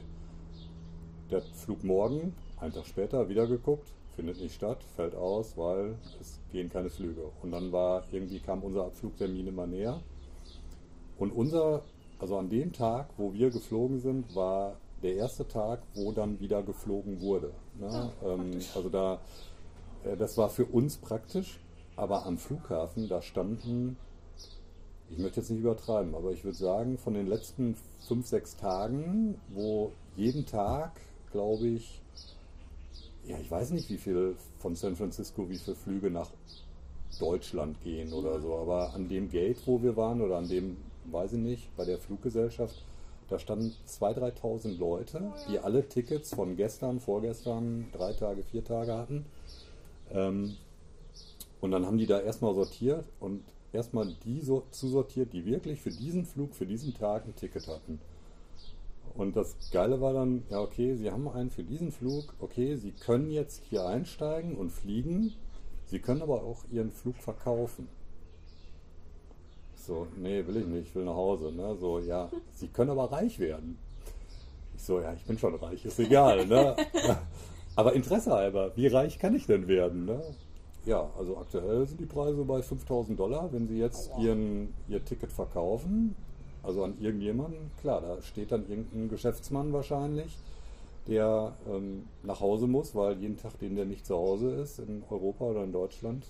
[1.29, 6.39] Der Flug morgen, einen Tag später, wieder geguckt, findet nicht statt, fällt aus, weil es
[6.51, 7.31] gehen keine Flüge.
[7.41, 10.01] Und dann war irgendwie kam unser Abflugtermin immer näher.
[11.17, 11.83] Und unser,
[12.19, 16.63] also an dem Tag, wo wir geflogen sind, war der erste Tag, wo dann wieder
[16.63, 17.51] geflogen wurde.
[17.79, 17.87] Ne?
[17.89, 19.19] Ah, ähm, also da,
[20.03, 21.59] äh, das war für uns praktisch,
[21.95, 23.97] aber am Flughafen, da standen,
[25.09, 27.75] ich möchte jetzt nicht übertreiben, aber ich würde sagen, von den letzten
[28.07, 30.91] fünf, sechs Tagen, wo jeden Tag,
[31.31, 32.01] glaube ich,
[33.25, 36.29] ja, ich weiß nicht, wie viel von San Francisco, wie viele Flüge nach
[37.19, 41.33] Deutschland gehen oder so, aber an dem Gate, wo wir waren, oder an dem, weiß
[41.33, 42.83] ich nicht, bei der Fluggesellschaft,
[43.31, 48.93] da standen 2.000, 3.000 Leute, die alle Tickets von gestern, vorgestern, drei Tage, vier Tage
[48.93, 49.25] hatten.
[50.11, 50.55] Ähm,
[51.61, 55.91] und dann haben die da erstmal sortiert und erstmal die so zusortiert, die wirklich für
[55.91, 57.99] diesen Flug, für diesen Tag ein Ticket hatten.
[59.13, 62.91] Und das Geile war dann, ja okay, Sie haben einen für diesen Flug, okay, Sie
[62.91, 65.33] können jetzt hier einsteigen und fliegen,
[65.85, 67.87] Sie können aber auch Ihren Flug verkaufen.
[69.91, 71.51] So, nee, will ich nicht, ich will nach Hause.
[71.51, 71.75] Ne?
[71.75, 73.77] So, ja, Sie können aber reich werden.
[74.73, 76.47] Ich so, ja, ich bin schon reich, ist egal.
[76.47, 76.77] Ne?
[77.75, 80.05] aber Interesse halber, wie reich kann ich denn werden?
[80.05, 80.21] Ne?
[80.85, 83.51] Ja, also aktuell sind die Preise bei 5000 Dollar.
[83.51, 86.15] Wenn Sie jetzt ihren, Ihr Ticket verkaufen,
[86.63, 90.37] also an irgendjemanden, klar, da steht dann irgendein Geschäftsmann wahrscheinlich,
[91.07, 95.03] der ähm, nach Hause muss, weil jeden Tag, den der nicht zu Hause ist, in
[95.09, 96.27] Europa oder in Deutschland,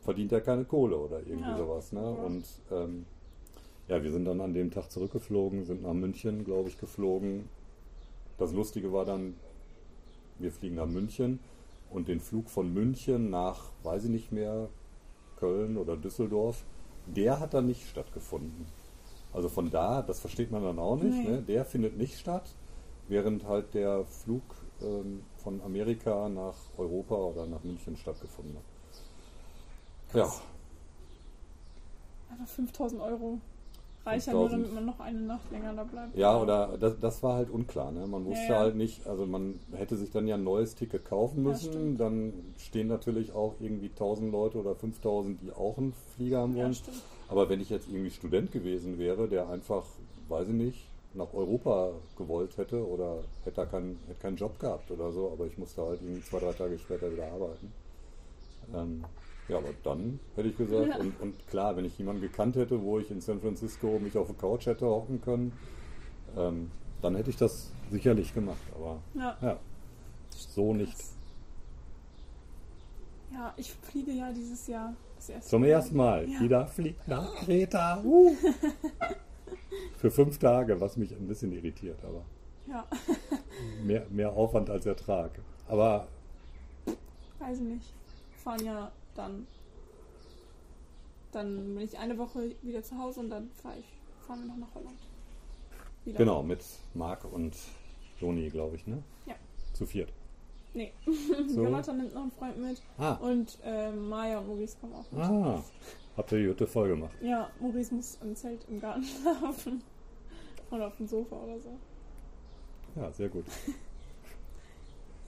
[0.00, 1.56] verdient er keine Kohle oder irgendwie Ja.
[1.56, 1.92] sowas.
[1.92, 2.00] Ne?
[2.00, 2.06] Ja.
[2.08, 3.06] Und ähm,
[3.88, 7.48] ja, wir sind dann an dem Tag zurückgeflogen, sind nach München, glaube ich, geflogen.
[8.38, 9.34] Das Lustige war dann,
[10.38, 11.40] wir fliegen nach München
[11.90, 14.68] und den Flug von München nach, weiß ich nicht mehr,
[15.36, 16.64] Köln oder Düsseldorf,
[17.06, 18.66] der hat dann nicht stattgefunden.
[19.32, 21.30] Also von da, das versteht man dann auch nicht, Nee.
[21.30, 21.42] ne?
[21.42, 22.54] der findet nicht statt,
[23.08, 24.42] während halt der Flug
[24.82, 28.62] ähm, von Amerika nach Europa oder nach München stattgefunden hat.
[30.14, 30.32] Ja.
[32.30, 33.38] Einfach 5000 Euro.
[34.06, 34.52] Reicht ja nur, 5000.
[34.52, 36.16] damit man noch eine Nacht länger da bleibt.
[36.16, 37.90] ja oder das, das war halt unklar.
[37.92, 38.06] Ne?
[38.06, 38.58] Man wusste Ja, ja.
[38.60, 41.70] halt nicht, also man hätte sich dann ja ein neues Ticket kaufen Ja, müssen.
[41.72, 42.00] stimmt.
[42.00, 46.64] dann stehen natürlich auch irgendwie 1000 Leute oder 5000, die auch einen Flieger haben Ja,
[46.64, 46.76] wollen.
[47.28, 49.84] Aber wenn ich jetzt irgendwie Student gewesen wäre, der einfach,
[50.28, 54.90] weiß ich nicht, nach Europa gewollt hätte oder hätte, da keinen, hätte keinen Job gehabt
[54.90, 57.72] oder so, aber ich musste halt irgendwie zwei, drei Tage später wieder arbeiten.
[58.74, 59.04] Ähm,
[59.48, 60.96] ja, aber dann hätte ich gesagt, Ja.
[60.98, 64.26] und, und klar, wenn ich jemanden gekannt hätte, wo ich in San Francisco mich auf
[64.26, 65.52] der Couch hätte hocken können,
[66.36, 68.58] ähm, dann hätte ich das sicherlich gemacht.
[68.74, 69.36] Aber Ja.
[69.40, 69.58] ja,
[70.30, 70.96] so nicht.
[73.32, 75.68] Ja, ich fliege ja dieses Jahr das erste Zum Mal.
[75.68, 76.28] ersten Mal.
[76.28, 76.40] Ja.
[76.40, 78.02] Jeder fliegt nach Kreta.
[78.04, 78.34] Uh.
[79.96, 82.22] Für fünf Tage, was mich ein bisschen irritiert, aber
[82.66, 82.86] Ja,
[83.82, 85.30] mehr, mehr Aufwand als Ertrag.
[85.68, 86.06] Aber
[87.38, 87.94] weiß ich nicht.
[88.48, 89.46] Fahren ja dann.
[91.32, 93.84] Dann bin ich eine Woche wieder zu Hause und dann fahr ich,
[94.26, 94.98] fahren wir noch nach Holland.
[96.06, 96.16] Wieder.
[96.16, 97.54] genau, mit Marc und
[98.18, 99.02] Joni, glaube ich, ne?
[99.26, 99.34] Ja.
[99.74, 100.10] Zu viert.
[100.72, 100.92] Nee.
[101.48, 101.62] So.
[101.64, 105.20] Jonathan nimmt noch einen Freund mit Ah, und äh, Maya und Maurice kommen auch mit.
[105.22, 105.62] ah.
[106.16, 107.14] Habt ihr die Hütte voll gemacht?
[107.20, 109.82] Ja, Maurice muss im Zelt im Garten schlafen.
[110.70, 111.76] Oder auf dem Sofa oder so.
[112.96, 113.44] Ja, sehr gut.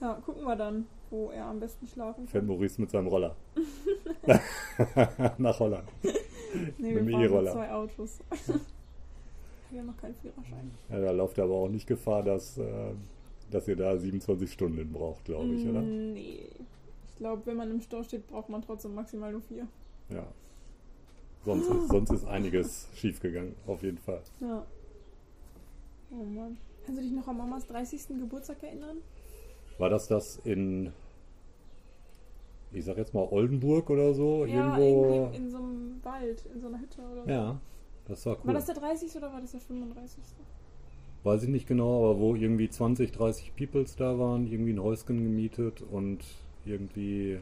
[0.01, 2.47] Ja, gucken wir dann, wo er am besten schlafen Fährt kann.
[2.47, 3.35] Maurice mit seinem Roller.
[5.37, 5.87] Nach Holland.
[6.77, 7.43] Nee, mit wir fahren E-Roller.
[7.43, 8.19] mit zwei Autos.
[9.69, 10.71] wir haben noch keinen Führerschein.
[10.89, 12.93] Ja, da lauft aber auch nicht Gefahr, dass, äh,
[13.51, 15.81] dass ihr da 27 Stunden braucht, glaube ich, oder?
[15.81, 16.47] Nee.
[17.09, 19.67] Ich glaube, wenn man im Stau steht, braucht man trotzdem maximal nur vier.
[20.09, 20.25] Ja.
[21.45, 24.21] Sonst ist, sonst ist einiges schiefgegangen, auf jeden Fall.
[24.39, 24.65] Ja.
[26.11, 26.57] Oh Mann.
[26.85, 28.07] Kannst du dich noch an Mamas 30.
[28.19, 28.97] Geburtstag erinnern?
[29.77, 30.91] War das das in,
[32.73, 34.45] ich sag jetzt mal Oldenburg oder so?
[34.45, 35.13] Ja, irgendwo?
[35.13, 37.29] irgendwie in so einem Wald, in so einer Hütte oder so.
[37.29, 37.59] Ja,
[38.07, 38.47] das war cool.
[38.47, 39.15] War das der 30.
[39.15, 40.23] oder war das der 35.?
[41.23, 45.23] Weiß ich nicht genau, aber wo irgendwie 20, 30 Peoples da waren, irgendwie ein Häuschen
[45.23, 46.19] gemietet und
[46.65, 47.39] irgendwie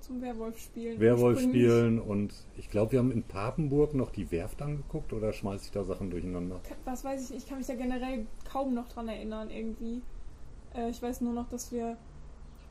[0.00, 1.00] Zum Werwolf spielen.
[1.00, 5.64] Werwolf spielen und ich glaube, wir haben in Papenburg noch die Werft angeguckt oder schmeiße
[5.66, 6.60] ich da Sachen durcheinander?
[6.84, 10.02] Was weiß ich ich kann mich da generell kaum noch dran erinnern irgendwie.
[10.74, 11.96] Äh, ich weiß nur noch, dass wir,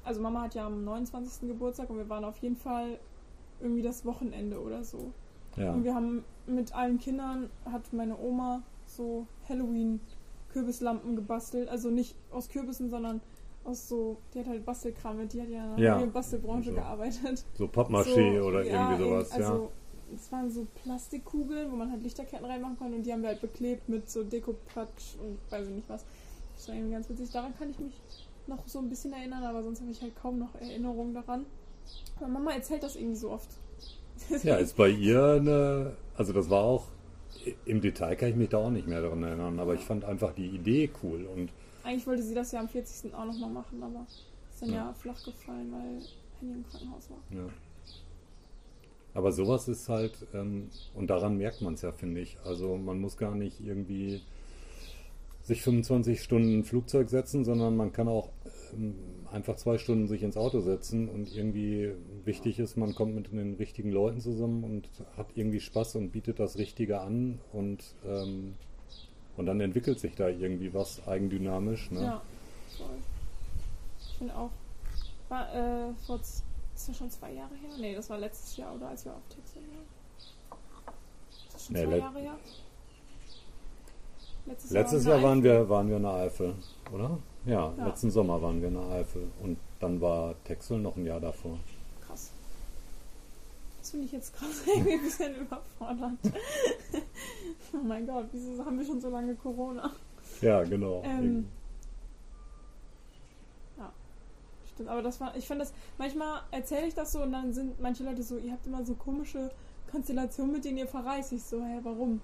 [0.03, 1.47] also Mama hat ja am 29.
[1.47, 2.99] Geburtstag und wir waren auf jeden Fall
[3.61, 5.11] irgendwie das Wochenende oder so.
[5.57, 5.73] Ja.
[5.73, 11.69] Und wir haben mit allen Kindern, hat meine Oma so Halloween-Kürbislampen gebastelt.
[11.69, 13.21] Also nicht aus Kürbissen, sondern
[13.65, 16.05] aus so, die hat halt Bastelkram mit, die hat ja in der Ja.
[16.05, 16.75] Bastelbranche So.
[16.75, 17.45] gearbeitet.
[17.55, 19.69] So Pappmaché So, oder ja, irgendwie sowas, also, ja.
[20.15, 23.41] Es waren so Plastikkugeln, wo man halt Lichterketten reinmachen konnte und die haben wir halt
[23.41, 26.03] beklebt mit so Dekopatsch und weiß ich nicht was.
[26.55, 27.29] Das war irgendwie ganz witzig.
[27.31, 27.93] Daran kann ich mich
[28.49, 31.45] noch so ein bisschen erinnern, aber sonst habe ich halt kaum noch Erinnerungen daran.
[32.17, 33.49] Aber Mama erzählt das irgendwie so oft.
[34.43, 36.87] Ja, ist bei ihr eine, also das war auch,
[37.65, 40.33] im Detail kann ich mich da auch nicht mehr daran erinnern, aber ich fand einfach
[40.33, 41.51] die Idee cool und
[41.83, 43.13] Eigentlich wollte sie das ja am 40.
[43.13, 44.05] auch nochmal machen, aber
[44.51, 44.75] ist dann ja.
[44.87, 44.93] Ja.
[44.93, 46.01] flach gefallen, weil
[46.39, 47.17] Henny im Krankenhaus war.
[47.31, 47.49] Ja.
[49.13, 52.37] Aber sowas ist halt, ähm, und daran merkt man es ja, finde ich.
[52.43, 54.21] Also man muss gar nicht irgendwie
[55.49, 58.29] sich 25 Stunden Flugzeug setzen, sondern man kann auch
[58.73, 58.95] ähm,
[59.31, 61.91] einfach zwei Stunden sich ins Auto setzen und irgendwie
[62.23, 66.39] wichtig ist, man kommt mit den richtigen Leuten zusammen und hat irgendwie Spaß und bietet
[66.39, 68.55] das Richtige an und, ähm,
[69.37, 71.91] und dann entwickelt sich da irgendwie was eigendynamisch.
[71.91, 72.01] Ne?
[72.01, 72.21] Ja,
[72.77, 72.97] voll.
[73.99, 74.51] Ich finde auch,
[75.29, 76.43] war äh, vor, ist
[76.75, 77.71] das schon zwei Jahre her?
[77.79, 80.59] Nee, das war letztes Jahr, oder als wir auf Texas waren.
[81.31, 82.39] Ist das schon Nee, zwei Jahre her?
[84.49, 86.55] Letztes, Letztes waren Jahr waren wir waren wir in der Eifel,
[86.91, 87.19] oder?
[87.45, 87.85] Ja, Ja.
[87.85, 89.27] letzten Sommer waren wir in der Eifel.
[89.43, 91.59] Und dann war Texel noch ein Jahr davor.
[92.07, 92.31] Krass.
[93.79, 96.11] Das finde ich jetzt gerade irgendwie ein bisschen überfordert.
[97.73, 99.91] oh mein Gott, wieso haben wir schon so lange Corona?
[100.41, 101.03] Ja, genau.
[101.05, 101.47] Ähm,
[103.77, 103.91] ja,
[104.73, 104.89] stimmt.
[104.89, 108.03] Aber das war, ich finde das, manchmal erzähle ich das so und dann sind manche
[108.03, 109.51] Leute so, ihr habt immer so komische
[109.91, 111.33] Konstellationen, mit denen ihr verreist.
[111.33, 112.19] Ich so, hä, warum?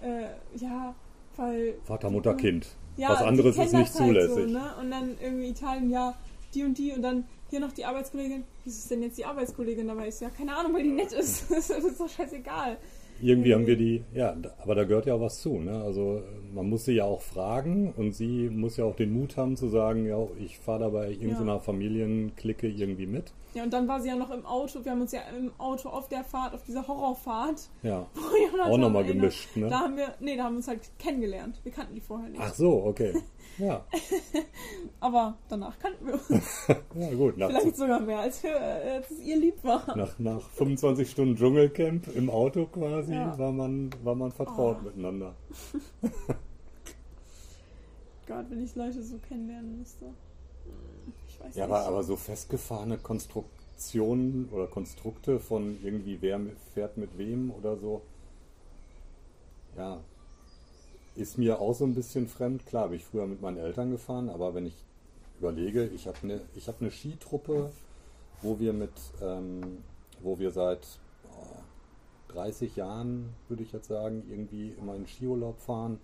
[0.00, 0.94] Äh, ja,
[1.36, 1.74] weil.
[1.84, 2.66] Vater, Mutter, Kind.
[2.96, 4.44] Ja, Was anderes ist nicht das halt zulässig.
[4.44, 4.74] So, ne?
[4.80, 6.14] Und dann irgendwie Italien, ja,
[6.54, 8.44] die und die und dann hier noch die Arbeitskollegin.
[8.64, 10.08] Wieso ist denn jetzt die Arbeitskollegin dabei?
[10.08, 11.50] Ich so, ja, keine Ahnung, weil die nett ist.
[11.50, 12.76] das ist doch scheißegal.
[13.20, 15.58] Irgendwie haben wir die, ja, aber da gehört ja auch was zu.
[15.58, 15.82] Ne?
[15.82, 19.36] Also äh, man muss sie ja auch fragen und sie muss ja auch den Mut
[19.36, 21.58] haben zu sagen, ja, ich fahre da bei irgendeiner Ja.
[21.60, 23.32] Familienklicke irgendwie mit.
[23.54, 24.82] Ja, und dann war sie ja noch im Auto.
[24.84, 28.06] Wir haben uns ja im Auto auf der Fahrt, auf dieser Horrorfahrt, Ja,
[28.64, 29.54] auch nochmal gemischt.
[29.56, 29.68] Ne?
[29.68, 31.60] Da haben wir, nee, da haben wir uns halt kennengelernt.
[31.62, 32.40] Wir kannten die vorher nicht.
[32.42, 33.14] Ach so, okay.
[33.58, 33.84] Ja,
[35.00, 36.66] Aber danach kannten wir uns.
[36.68, 37.34] ja gut.
[37.34, 39.94] Vielleicht sogar mehr, als, wir, äh, als es ihr lieb war.
[39.96, 43.38] nach, nach 25 Stunden Dschungelcamp im Auto quasi Ja.
[43.38, 44.84] war, man, war man vertraut Oh.
[44.84, 45.34] miteinander.
[48.26, 50.06] Gott, wenn ich Leute so kennenlernen müsste.
[51.42, 51.74] Weiß Ja, nicht.
[51.74, 56.40] aber, aber so festgefahrene Konstruktionen oder Konstrukte von irgendwie wer
[56.74, 58.02] fährt mit wem oder so,
[59.76, 60.00] ja,
[61.14, 62.66] ist mir auch so ein bisschen fremd.
[62.66, 64.74] Klar, habe ich früher mit meinen Eltern gefahren, aber wenn ich
[65.38, 67.70] überlege, ich habe eine hab eine Skitruppe,
[68.42, 69.84] wo wir mit, ähm,
[70.20, 70.86] wo wir seit
[71.30, 71.56] oh,
[72.32, 76.00] 30 Jahren, würde ich jetzt sagen, irgendwie immer in Skiurlaub fahren.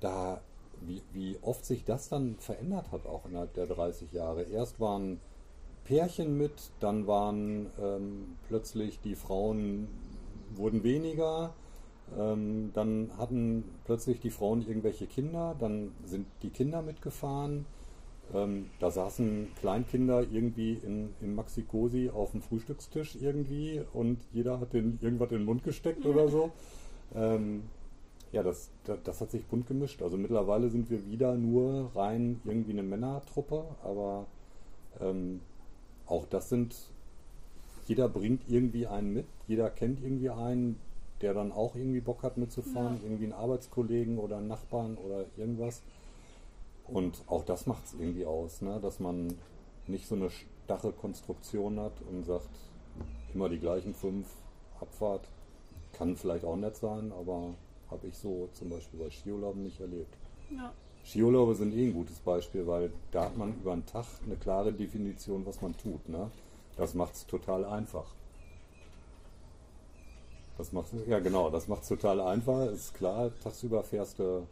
[0.00, 0.40] Da
[0.82, 4.42] wie, wie oft sich das dann verändert hat, auch innerhalb der 30 Jahre.
[4.42, 5.20] Erst waren
[5.84, 9.88] Pärchen mit, dann waren ähm, plötzlich die Frauen
[10.54, 11.54] wurden weniger,
[12.18, 17.66] ähm, dann hatten plötzlich die Frauen irgendwelche Kinder, dann sind die Kinder mitgefahren.
[18.34, 24.72] Ähm, da saßen Kleinkinder irgendwie in, in Maxi-Cosi auf dem Frühstückstisch irgendwie und jeder hat
[24.72, 26.50] den, irgendwas in den Mund gesteckt oder so.
[27.14, 27.62] Ähm,
[28.32, 28.70] ja, das,
[29.04, 30.02] das, hat sich bunt gemischt.
[30.02, 34.26] Also mittlerweile sind wir wieder nur rein irgendwie eine Männertruppe, aber
[35.00, 35.40] ähm,
[36.06, 36.74] auch das sind,
[37.86, 40.78] jeder bringt irgendwie einen mit, jeder kennt irgendwie einen,
[41.22, 43.02] der dann auch irgendwie Bock hat mitzufahren, ja.
[43.04, 45.82] irgendwie einen Arbeitskollegen oder einen Nachbarn oder irgendwas.
[46.86, 48.78] Und auch das macht es irgendwie aus, ne?
[48.80, 49.34] dass man
[49.86, 52.48] nicht so eine starre Konstruktion hat und sagt,
[53.34, 54.26] immer die gleichen fünf
[54.80, 55.28] Abfahrt.
[55.92, 57.54] Kann vielleicht auch nett sein, aber
[57.90, 60.16] habe ich so zum Beispiel bei Skiurlauben nicht erlebt.
[60.50, 60.72] Ja.
[61.04, 64.72] Skiurlaube sind eh ein gutes Beispiel, weil da hat man über einen Tag eine klare
[64.72, 66.08] Definition, was man tut.
[66.08, 66.30] Ne?
[66.76, 68.06] Das macht es total einfach.
[70.58, 72.70] Das macht, ja genau, das macht es total einfach.
[72.70, 74.46] Ist klar, tagsüber fährst du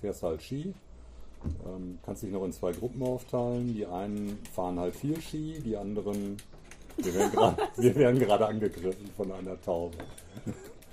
[0.00, 0.74] fährst halt Ski.
[1.66, 3.74] Ähm, kannst dich noch in zwei Gruppen aufteilen.
[3.74, 6.36] Die einen fahren halt viel Ski, die anderen.
[6.96, 9.96] Wir werden wir werden gerade angegriffen von einer Taube.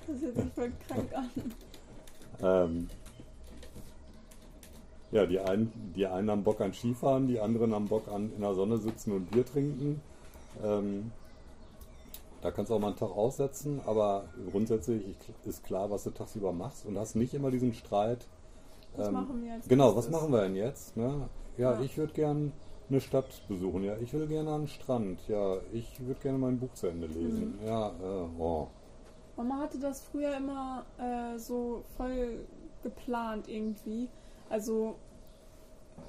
[0.08, 1.30] Das hört sich voll krank an.
[2.42, 2.90] Ähm,
[5.12, 8.42] ja, die einen, die einen haben Bock an Skifahren, die anderen haben Bock an in
[8.42, 10.02] der Sonne sitzen und Bier trinken.
[10.64, 11.12] Ähm,
[12.42, 15.04] da kannst du auch mal einen Tag aussetzen, aber grundsätzlich
[15.46, 18.28] ist klar, was du tagsüber machst und hast nicht immer diesen Streit.
[18.96, 19.70] Was ähm, machen wir jetzt?
[19.70, 20.96] Genau, was machen wir denn jetzt?
[20.98, 21.30] Ne?
[21.58, 22.52] Ja, ja, ich würde gern
[22.90, 23.84] eine Stadt besuchen.
[23.84, 25.20] Ja, ich will gerne an den Strand.
[25.28, 27.58] Ja, ich würde gerne mein Buch zu Ende lesen.
[27.62, 27.68] Mhm.
[27.68, 28.68] Ja, äh, oh.
[29.38, 32.46] Mama hatte das früher immer äh, so voll
[32.84, 34.10] geplant irgendwie.
[34.50, 34.96] Also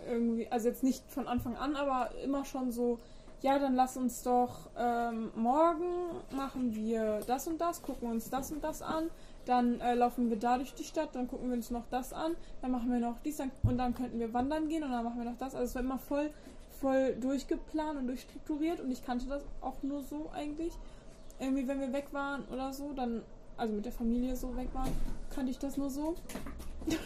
[0.09, 2.99] irgendwie, also jetzt nicht von Anfang an, aber immer schon so,
[3.41, 5.87] ja, dann lass uns doch ähm, morgen
[6.31, 9.11] machen wir das und das, gucken uns das und das an,
[9.45, 12.37] dann äh, laufen wir da durch die Stadt, dann gucken wir uns noch das an,
[12.63, 15.19] dann machen wir noch dies dann, und dann könnten wir wandern gehen und dann machen
[15.19, 15.55] wir noch das.
[15.55, 16.31] Also es war immer voll,
[16.81, 20.73] voll durchgeplant und durchstrukturiert und ich kannte das auch nur so eigentlich
[21.41, 23.23] irgendwie, wenn wir weg waren oder so, dann,
[23.57, 24.91] also mit der Familie so weg waren,
[25.31, 26.15] kannte ich das nur so.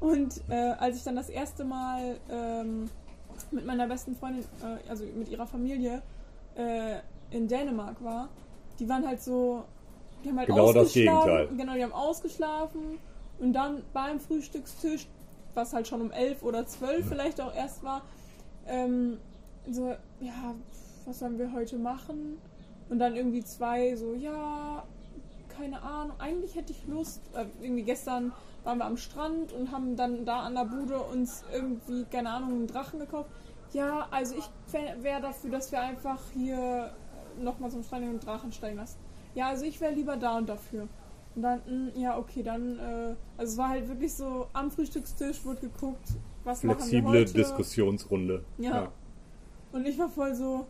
[0.00, 2.90] Und äh, als ich dann das erste Mal ähm,
[3.50, 6.02] mit meiner besten Freundin, äh, also mit ihrer Familie,
[6.54, 6.96] äh,
[7.30, 8.28] in Dänemark war,
[8.78, 9.64] die waren halt so,
[10.22, 11.48] die haben halt genau das Gegenteil.
[11.56, 12.98] Genau, die haben ausgeschlafen
[13.38, 15.06] und dann beim Frühstückstisch,
[15.54, 18.02] was halt schon um elf oder zwölf vielleicht auch erst war,
[18.66, 19.18] ähm,
[19.70, 20.54] so, ja,
[21.06, 22.38] was sollen wir heute machen?
[22.88, 24.84] Und dann irgendwie zwei so, ja,
[25.48, 28.32] keine Ahnung, eigentlich hätte ich Lust, äh, irgendwie gestern
[28.64, 32.50] waren wir am Strand und haben dann da an der Bude uns irgendwie, keine Ahnung,
[32.50, 33.30] einen Drachen gekauft.
[33.72, 34.48] Ja, also ich
[35.02, 36.92] wäre dafür, dass wir einfach hier
[37.40, 38.98] nochmal zum Strand einen Drachen steigen lassen.
[39.34, 40.88] Ja, also ich wäre lieber da und dafür.
[41.34, 44.70] Und dann, mh, hm, ja, okay, dann, äh, also es war halt wirklich so, am
[44.70, 46.08] Frühstückstisch wurde geguckt,
[46.44, 47.34] was Flexible machen wir heute.
[47.34, 48.44] Diskussionsrunde.
[48.58, 48.70] Ja.
[48.70, 48.92] ja.
[49.72, 50.66] Und ich war voll so,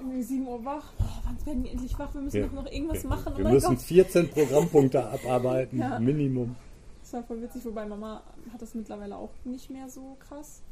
[0.00, 0.92] irgendwie 7 Uhr wach.
[0.98, 2.12] Boah, wann werden die endlich wach?
[2.14, 2.46] Wir müssen ja.
[2.46, 3.08] doch noch irgendwas ja.
[3.08, 3.32] machen.
[3.34, 3.82] Oh wir müssen Gott.
[3.82, 5.98] 14 Programmpunkte abarbeiten, ja.
[5.98, 6.56] Minimum.
[7.02, 10.62] Das war voll witzig, wobei Mama hat das mittlerweile auch nicht mehr so krass.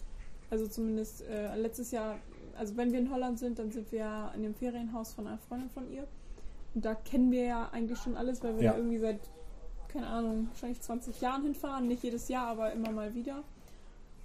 [0.50, 2.16] Also zumindest äh, letztes Jahr,
[2.58, 5.70] also wenn wir in Holland sind, dann sind wir in dem Ferienhaus von einer Freundin
[5.70, 6.06] von ihr.
[6.74, 9.20] Und da kennen wir ja eigentlich schon alles, weil wir da irgendwie seit,
[9.88, 11.86] keine Ahnung, wahrscheinlich 20 Jahren hinfahren.
[11.86, 13.42] Nicht jedes Jahr, aber immer mal wieder.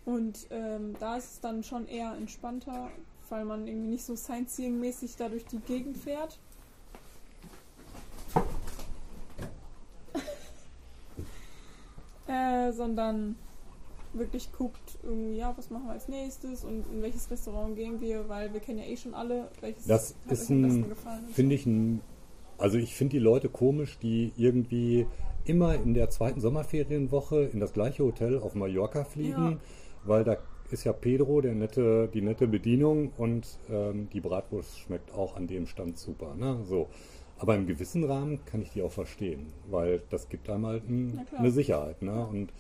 [0.05, 2.89] Und ähm, da ist es dann schon eher entspannter
[3.29, 6.39] weil man irgendwie nicht so Sightseeing-mäßig da durch die Gegend fährt.
[12.27, 13.35] äh, sondern
[14.13, 18.27] wirklich guckt, irgendwie, ja, was machen wir als nächstes und in welches Restaurant gehen wir,
[18.29, 20.85] weil wir kennen ja eh schon alle, welches das ist ein,
[21.33, 22.01] finde ich ein,
[22.57, 25.05] also ich finde die Leute komisch, die irgendwie
[25.45, 29.57] immer in der zweiten Sommerferienwoche in das gleiche Hotel auf Mallorca fliegen, ja.
[30.05, 30.37] weil da
[30.71, 35.47] ist ja Pedro, der nette, die nette Bedienung und ähm, die Bratwurst schmeckt auch an
[35.47, 36.36] dem Stand super.
[36.36, 36.60] Ne?
[36.65, 36.88] So.
[37.39, 41.21] Aber im gewissen Rahmen kann ich die auch verstehen, weil das gibt einem halt ein,
[41.38, 42.01] eine Sicherheit.
[42.01, 42.25] Ne?
[42.25, 42.51] Und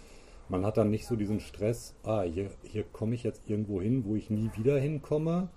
[0.49, 4.03] man hat dann nicht so diesen Stress, ah, hier, hier komme ich jetzt irgendwo hin,
[4.05, 5.49] wo ich nie wieder hinkomme,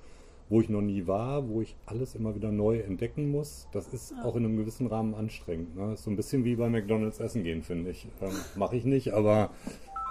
[0.48, 3.68] wo ich noch nie war, wo ich alles immer wieder neu entdecken muss.
[3.72, 4.24] Das ist ja.
[4.24, 5.76] auch in einem gewissen Rahmen anstrengend.
[5.76, 5.92] Ne?
[5.92, 8.08] Ist so ein bisschen wie bei McDonalds essen gehen, finde ich.
[8.20, 9.50] Ähm, Mache ich nicht, aber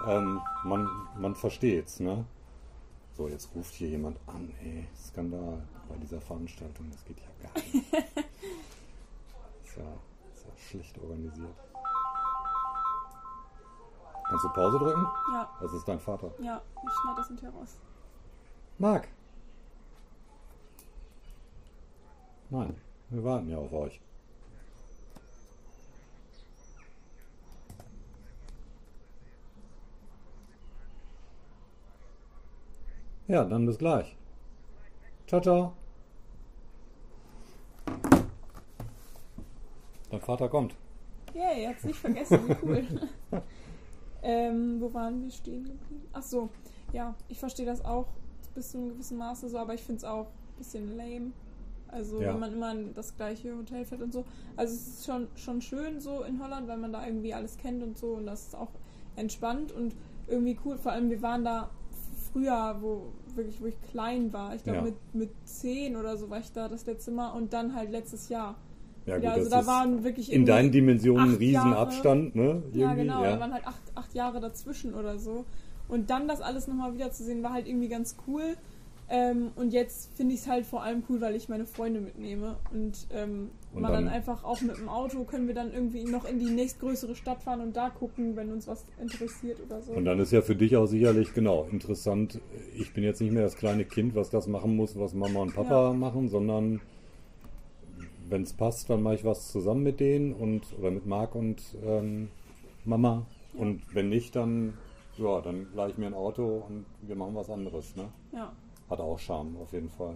[0.06, 0.88] ähm, man,
[1.18, 2.24] man es, ne?
[3.16, 7.54] So, jetzt ruft hier jemand an, ey, Skandal bei dieser Veranstaltung, das geht ja gar
[7.54, 7.74] nicht.
[9.64, 9.92] ist, ja,
[10.34, 11.56] ist ja schlecht organisiert.
[14.28, 15.06] Kannst du Pause drücken?
[15.32, 15.50] Ja.
[15.60, 16.30] Das ist dein Vater.
[16.40, 17.76] Ja, ich schneide das hinterher raus.
[18.78, 19.08] Marc.
[22.48, 22.76] Nein,
[23.10, 24.00] wir warten ja auf euch.
[33.30, 34.16] Ja, dann bis gleich.
[35.28, 35.72] Ciao, ciao.
[40.10, 40.74] Dein Vater kommt.
[41.32, 42.84] Yay, hat's nicht vergessen, wie cool.
[44.24, 46.08] ähm, wo waren wir stehen geblieben?
[46.12, 46.48] Ach so,
[46.92, 48.08] ja, ich verstehe das auch
[48.56, 51.30] bis zu einem gewissen Maße so, aber ich finde es auch ein bisschen lame.
[51.86, 52.32] Also Ja.
[52.32, 54.24] wenn man immer in das gleiche Hotel fährt und so.
[54.56, 57.80] Also es ist schon, schon schön so in Holland, weil man da irgendwie alles kennt
[57.84, 58.72] und so und das ist auch
[59.14, 59.94] entspannt und
[60.26, 60.76] irgendwie cool.
[60.78, 61.70] Vor allem wir waren da
[62.32, 64.54] früher, wo wirklich, wo ich klein war.
[64.54, 64.84] Ich glaube Ja.
[64.84, 68.28] mit, mit zehn oder so war ich da das letzte Mal und dann halt letztes
[68.28, 68.56] Jahr.
[69.06, 71.36] Ja, Ja, also da waren wirklich in deinen Dimensionen ein.
[71.36, 72.62] Riesenabstand, ne?
[72.72, 73.22] Ja, Irgendwie, genau.
[73.24, 73.30] ja.
[73.32, 75.44] Da waren halt acht, acht Jahre dazwischen oder so.
[75.88, 78.56] Und dann das alles nochmal wiederzusehen, war halt irgendwie ganz cool.
[79.08, 82.56] Ähm, und jetzt finde ich es halt vor allem cool, weil ich meine Freunde mitnehme.
[82.72, 86.02] Und, ähm, Und man dann, dann- einfach auch mit dem Auto können wir dann irgendwie
[86.04, 89.92] noch in die nächstgrößere Stadt fahren und da gucken, wenn uns was interessiert oder so.
[89.92, 92.40] Und dann ist ja für dich auch sicherlich, genau, interessant,
[92.74, 95.54] ich bin jetzt nicht mehr das kleine Kind, was das machen muss, was Mama und
[95.54, 95.92] Papa Ja.
[95.92, 96.80] machen, sondern
[98.28, 101.62] wenn es passt, dann mache ich was zusammen mit denen und oder mit Marc und
[101.84, 102.28] ähm,
[102.84, 103.26] Mama.
[103.54, 103.60] Ja.
[103.60, 104.74] Und wenn nicht, dann
[105.16, 108.08] ja, dann leih ich mir ein Auto und wir machen was anderes, ne?
[108.32, 108.52] ja.
[108.88, 110.14] Hat auch Charme, auf jeden Fall.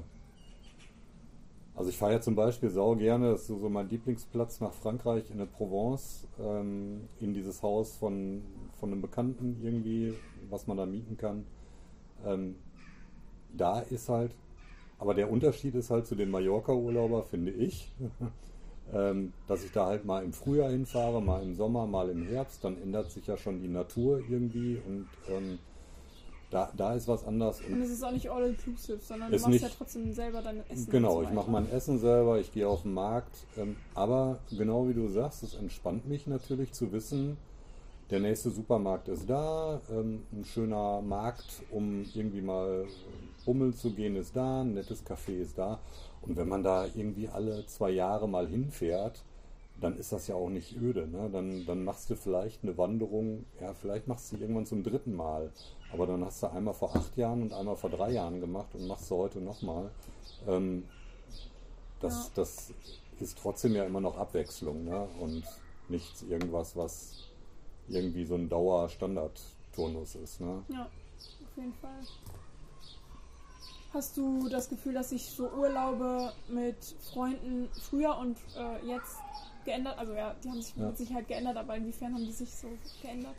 [1.77, 5.31] Also ich fahre ja zum Beispiel sau gerne, das ist so mein Lieblingsplatz nach Frankreich
[5.31, 8.43] in der Provence, ähm, in dieses Haus von,
[8.79, 10.15] von einem Bekannten irgendwie,
[10.51, 11.45] was man da mieten kann.
[12.25, 12.55] Ähm,
[13.53, 14.31] da ist halt,
[14.99, 17.93] aber der Unterschied ist halt zu den Mallorca-Urlauber, finde ich,
[18.93, 22.63] ähm, dass ich da halt mal im Frühjahr hinfahre, mal im Sommer, mal im Herbst,
[22.63, 25.59] dann ändert sich ja schon die Natur irgendwie und ähm,
[26.55, 27.61] da, da ist was anders.
[27.69, 30.63] Und es ist auch nicht all inclusive, sondern du machst nicht- ja trotzdem selber dein
[30.71, 30.89] Essen.
[30.89, 33.35] Genau, und ich mache mein Essen selber, ich gehe auf den Markt.
[33.57, 37.37] Ähm, aber genau wie du sagst, es entspannt mich natürlich zu wissen,
[38.11, 42.87] der nächste Supermarkt ist da, ähm, ein schöner Markt, um irgendwie mal
[43.45, 45.81] bummeln zu gehen, ist da, ein nettes Café ist da.
[46.23, 49.23] Und wenn man da irgendwie alle zwei Jahre mal hinfährt,
[49.81, 51.09] dann ist das ja auch nicht öde.
[51.09, 51.29] Ne?
[51.33, 55.15] Dann, dann machst du vielleicht eine Wanderung, ja, vielleicht machst du sie irgendwann zum dritten
[55.17, 55.51] Mal.
[55.95, 58.89] Aber dann hast du einmal vor acht Jahren und einmal vor drei Jahren gemacht und
[58.89, 59.91] machst du heute nochmal.
[60.49, 60.89] Ähm,
[62.01, 62.31] das, Ja.
[62.35, 62.73] das
[63.21, 65.07] ist trotzdem ja immer noch Abwechslung ne?
[65.21, 65.45] und
[65.89, 67.29] nichts irgendwas, was
[67.89, 70.41] irgendwie so ein Dauerstandardturnus ist.
[70.41, 70.65] Ne?
[70.69, 72.01] Ja, auf jeden Fall.
[73.93, 76.77] Hast du das Gefühl, dass sich so Urlaube mit
[77.13, 79.19] Freunden früher und äh, jetzt
[79.65, 79.97] geändert?
[79.97, 80.87] Also ja, die haben sich Ja.
[80.89, 82.67] mit Sicherheit geändert, aber inwiefern haben die sich so
[83.01, 83.37] geändert?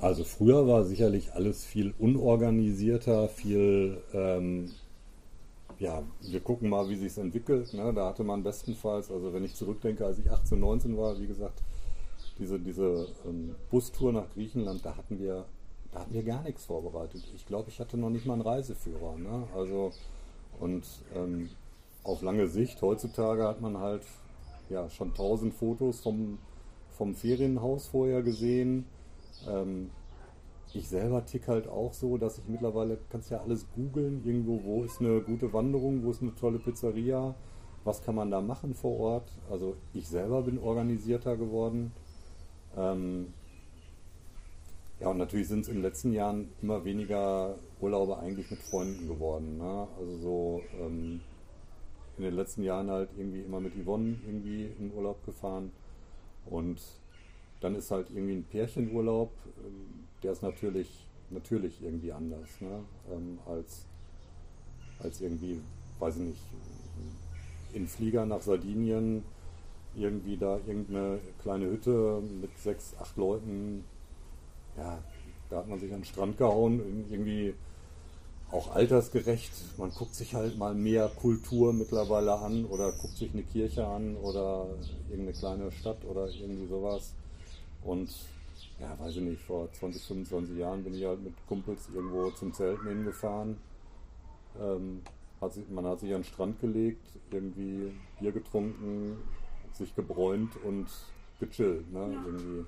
[0.00, 4.70] Also früher war sicherlich alles viel unorganisierter, viel, ähm,
[5.78, 7.74] ja, wir gucken mal, wie sich entwickelt.
[7.74, 7.92] Ne?
[7.92, 11.62] Da hatte man bestenfalls, also wenn ich zurückdenke, als ich 18, 19 war, wie gesagt,
[12.38, 15.44] diese, diese ähm, Bustour nach Griechenland, da hatten wir,
[15.92, 17.22] da hatten wir gar nichts vorbereitet.
[17.36, 19.16] Ich glaube, ich hatte noch nicht mal einen Reiseführer.
[19.18, 19.44] Ne?
[19.54, 19.92] Also
[20.60, 20.84] und
[21.14, 21.50] ähm,
[22.04, 24.02] auf lange Sicht, heutzutage hat man halt
[24.68, 26.38] ja schon tausend Fotos vom,
[26.96, 28.86] vom Ferienhaus vorher gesehen.
[29.48, 29.90] Ähm,
[30.72, 34.84] ich selber tick halt auch so, dass ich mittlerweile, kannst ja alles googeln, irgendwo, wo
[34.84, 37.34] ist eine gute Wanderung, wo ist eine tolle Pizzeria,
[37.84, 39.32] was kann man da machen vor Ort.
[39.50, 41.92] Also ich selber bin organisierter geworden.
[42.76, 43.32] Ähm,
[45.00, 49.08] ja, und natürlich sind es in den letzten Jahren immer weniger Urlaube eigentlich mit Freunden
[49.08, 49.58] geworden.
[49.58, 49.88] Ne?
[49.98, 51.20] Also so ähm,
[52.18, 55.72] in den letzten Jahren halt irgendwie immer mit Yvonne irgendwie in Urlaub gefahren.
[56.44, 56.80] Und
[57.60, 59.30] dann ist halt irgendwie ein Pärchenurlaub,
[59.64, 62.84] ähm, der ist natürlich, natürlich irgendwie anders, ne?
[63.12, 63.86] ähm, als,
[64.98, 65.60] als irgendwie,
[65.98, 66.42] weiß ich nicht,
[67.72, 69.22] in Flieger nach Sardinien,
[69.94, 73.84] irgendwie da irgendeine kleine Hütte mit sechs, acht Leuten,
[74.76, 74.98] ja,
[75.48, 76.80] da hat man sich an den Strand gehauen,
[77.10, 77.54] irgendwie
[78.52, 79.52] auch altersgerecht.
[79.78, 84.16] Man guckt sich halt mal mehr Kultur mittlerweile an oder guckt sich eine Kirche an
[84.16, 84.66] oder
[85.08, 87.14] irgendeine kleine Stadt oder irgendwie sowas.
[87.84, 88.10] Und
[88.78, 92.52] ja, weiß ich nicht, vor 20, 25 Jahren bin ich halt mit Kumpels irgendwo zum
[92.52, 93.56] Zelten hingefahren.
[94.60, 95.02] Ähm,
[95.40, 99.16] hat sich, man hat sich an den Strand gelegt, irgendwie Bier getrunken,
[99.72, 100.86] sich gebräunt und
[101.38, 101.90] gechillt.
[101.92, 102.12] Ne?
[102.12, 102.22] Ja.
[102.24, 102.66] Irgendwie.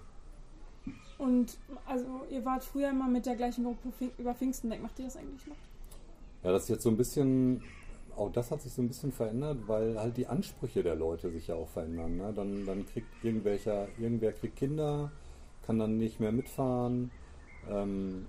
[1.18, 1.56] Und
[1.86, 4.82] also ihr wart früher immer mit der gleichen Gruppe über Pfingsten weg.
[4.82, 5.56] Macht ihr das eigentlich noch?
[6.42, 7.62] Ja, das ist jetzt so ein bisschen,
[8.16, 11.48] auch das hat sich so ein bisschen verändert, weil halt die Ansprüche der Leute sich
[11.48, 12.16] ja auch verändern.
[12.16, 12.32] Ne?
[12.34, 15.10] Dann, dann kriegt irgendwelcher, irgendwer kriegt Kinder,
[15.66, 17.10] kann dann nicht mehr mitfahren.
[17.70, 18.26] Ähm,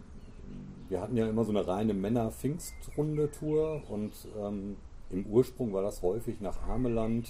[0.89, 4.75] wir hatten ja immer so eine reine Männer-Pfingstrunde-Tour und ähm,
[5.09, 7.29] im Ursprung war das häufig nach Ameland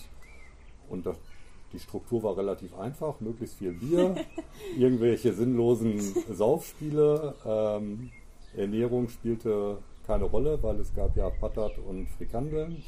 [0.90, 1.18] und das,
[1.72, 4.16] die Struktur war relativ einfach, möglichst viel Bier,
[4.78, 6.00] irgendwelche sinnlosen
[6.30, 8.12] Saufspiele, ähm,
[8.56, 12.84] Ernährung spielte keine Rolle, weil es gab ja Patat und Frikandeln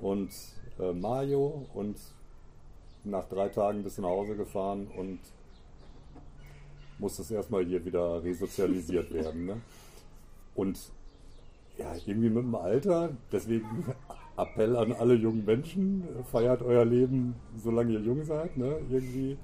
[0.00, 0.30] und
[0.78, 1.96] äh, Mayo und
[3.04, 5.18] nach drei Tagen bist du nach Hause gefahren und
[6.98, 9.46] musstest erstmal hier wieder resozialisiert werden.
[9.46, 9.60] Ne?
[10.54, 10.78] Und
[11.78, 13.84] ja, irgendwie mit dem Alter, deswegen
[14.36, 18.78] Appell an alle jungen Menschen, feiert euer Leben, solange ihr jung seid, ne?
[18.90, 19.36] Irgendwie,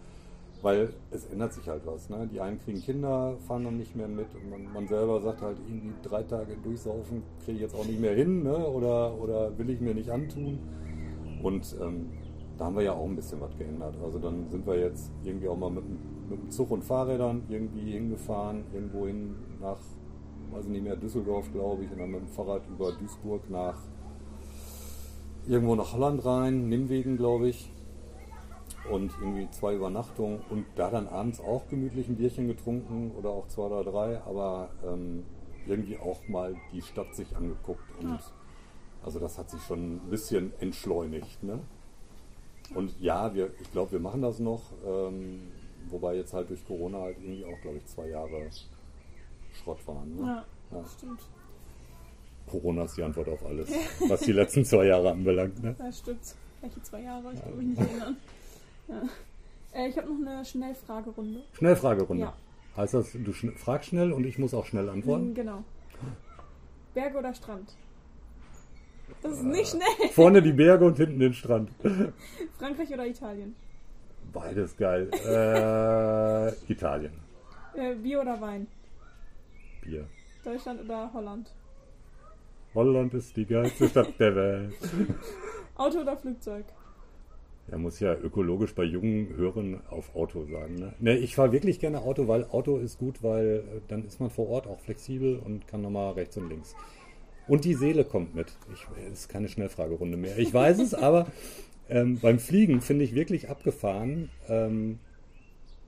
[0.63, 2.09] weil es ändert sich halt was.
[2.11, 2.29] Ne?
[2.33, 5.59] Die einen kriegen Kinder, fahren dann nicht mehr mit und man, man selber sagt halt
[5.67, 8.67] irgendwie drei Tage durchsaufen kriege ich jetzt auch nicht mehr hin ne?
[8.69, 10.59] oder, oder will ich mir nicht antun.
[11.43, 12.11] Und ähm,
[12.59, 13.95] da haben wir ja auch ein bisschen was geändert.
[14.05, 15.85] Also dann sind wir jetzt irgendwie auch mal mit,
[16.29, 19.79] mit dem Zug und Fahrrädern irgendwie hingefahren, irgendwo hin nach,
[20.53, 23.79] weiß ich nicht mehr, Düsseldorf, glaube ich, und dann mit dem Fahrrad über Duisburg nach
[25.49, 27.73] irgendwo nach Holland rein, Nimwegen, glaube ich.
[28.91, 33.47] Und irgendwie zwei Übernachtungen und da dann abends auch gemütlich ein Bierchen getrunken oder auch
[33.49, 35.25] zwei oder drei, aber ähm,
[35.67, 38.21] irgendwie auch mal die Stadt sich angeguckt und Ja.
[39.05, 41.43] also das hat sich schon ein bisschen entschleunigt.
[41.43, 41.61] Ne?
[42.75, 45.41] Und ja, wir, ich glaube, wir machen das noch, ähm,
[45.89, 48.49] wobei jetzt halt durch Corona halt irgendwie auch, glaube ich, zwei Jahre
[49.53, 50.17] Schrott waren.
[50.17, 50.23] Ne?
[50.73, 50.85] Ja, Ja.
[50.87, 51.21] stimmt.
[52.49, 53.69] Corona ist die Antwort auf alles,
[54.09, 55.63] was die letzten zwei Jahre anbelangt.
[55.63, 55.77] Ne?
[55.79, 56.35] Ja, stimmt.
[56.61, 57.33] Welche zwei Jahre?
[57.33, 58.17] Ich kann mich nicht erinnern.
[58.91, 59.03] Ja.
[59.73, 61.43] Äh, ich habe noch eine Schnellfragerunde.
[61.53, 62.25] Schnellfragerunde.
[62.25, 62.35] Ja.
[62.77, 65.35] Heißt das, du schn fragst schnell und ich muss auch schnell antworten?
[65.35, 65.65] Genau.
[66.95, 67.75] Berge oder Strand?
[69.23, 69.47] Das ist Äh.
[69.47, 70.09] nicht schnell.
[70.13, 71.71] Vorne die Berge und hinten den Strand.
[72.59, 73.55] Frankreich oder Italien?
[74.33, 75.11] Beides geil.
[75.27, 77.13] Äh, Italien.
[77.75, 78.67] Äh, Bier oder Wein?
[79.83, 80.07] Bier.
[80.45, 81.53] Deutschland oder Holland?
[82.75, 84.75] Holland ist die geilste Stadt der Welt.
[85.77, 86.65] Auto oder Flugzeug?
[87.71, 90.75] Er muss ja ökologisch bei jungen Hörern auf Auto sagen.
[90.75, 90.93] Ne?
[90.99, 94.31] Ne, ich fahre wirklich gerne Auto, weil Auto ist gut, weil äh, dann ist man
[94.31, 96.75] vor Ort auch flexibel und kann nochmal rechts und links.
[97.47, 98.53] Und die Seele kommt mit.
[98.73, 100.39] Ich, ist keine Schnellfragerunde mehr.
[100.39, 101.27] Ich weiß es, aber
[101.89, 104.31] ähm, beim Fliegen finde ich wirklich abgefahren.
[104.49, 104.99] Ähm,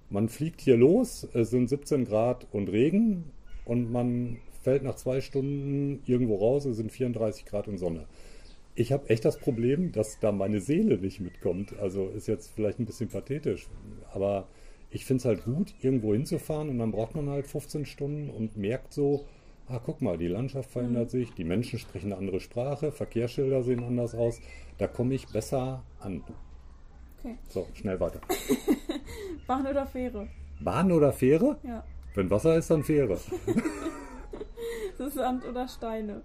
[0.08, 3.24] man fliegt hier los, es sind 17 Grad und Regen
[3.64, 8.06] und man fällt nach zwei Stunden irgendwo raus, es sind 34 Grad und Sonne.
[8.74, 11.78] Ich habe echt das Problem, dass da meine Seele nicht mitkommt.
[11.78, 13.68] Also ist jetzt vielleicht ein bisschen pathetisch,
[14.12, 14.48] aber
[14.90, 18.56] ich finde es halt gut, irgendwo hinzufahren und dann braucht man halt 15 Stunden und
[18.56, 19.26] merkt so,
[19.68, 23.84] ah, guck mal, die Landschaft verändert sich, die Menschen sprechen eine andere Sprache, Verkehrsschilder sehen
[23.84, 24.40] anders aus,
[24.78, 26.22] da komme ich besser an.
[27.18, 27.36] Okay.
[27.48, 28.20] So, schnell weiter.
[29.46, 30.28] Bahn oder Fähre?
[30.60, 31.58] Bahn oder Fähre?
[31.62, 31.84] Ja.
[32.14, 33.18] Wenn Wasser ist, dann Fähre.
[34.98, 36.22] Das ist Sand oder Steine?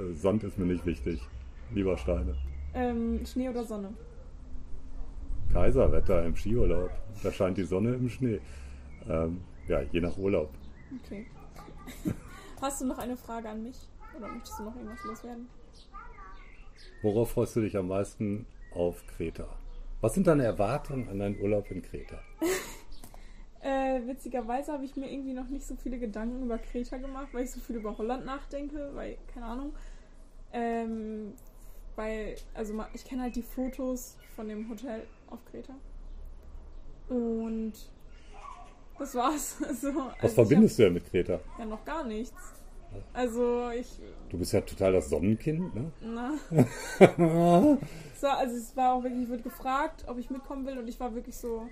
[0.00, 1.20] Äh, Sand ist mir nicht wichtig.
[1.72, 2.36] Lieber Steine.
[2.74, 3.92] Ähm, Schnee oder Sonne?
[5.52, 6.90] Kaiserwetter im Skiurlaub.
[7.22, 8.40] Da scheint die Sonne im Schnee.
[9.08, 10.50] Ähm, ja, je nach Urlaub.
[11.04, 11.26] Okay.
[12.60, 13.76] Hast du noch eine Frage an mich?
[14.16, 15.48] Oder möchtest du noch irgendwas loswerden?
[17.02, 19.48] Worauf freust du dich am meisten auf Kreta?
[20.00, 22.18] Was sind deine Erwartungen an deinen Urlaub in Kreta?
[23.62, 27.44] Äh, witzigerweise habe ich mir irgendwie noch nicht so viele Gedanken über Kreta gemacht, weil
[27.44, 29.74] ich so viel über Holland nachdenke, weil, keine Ahnung.
[30.52, 31.34] Ähm,
[31.96, 35.74] weil, also ich kenne halt die Fotos von dem Hotel auf Kreta.
[37.10, 37.74] Und
[38.98, 39.56] das war's.
[39.66, 41.40] Also, Was also verbindest du denn mit Kreta?
[41.58, 42.54] Ja, noch gar nichts.
[43.12, 44.00] Also, ich,
[44.30, 45.92] Du bist ja total das Sonnenkind, ne?
[46.00, 46.32] na.
[48.20, 50.98] War, also es war auch wirklich, ich wurde gefragt, ob ich mitkommen will und ich
[51.00, 51.68] war wirklich so,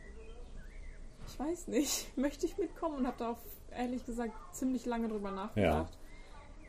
[1.29, 3.39] ich weiß nicht, möchte ich mitkommen und habe da auch
[3.71, 5.97] ehrlich gesagt ziemlich lange drüber nachgedacht.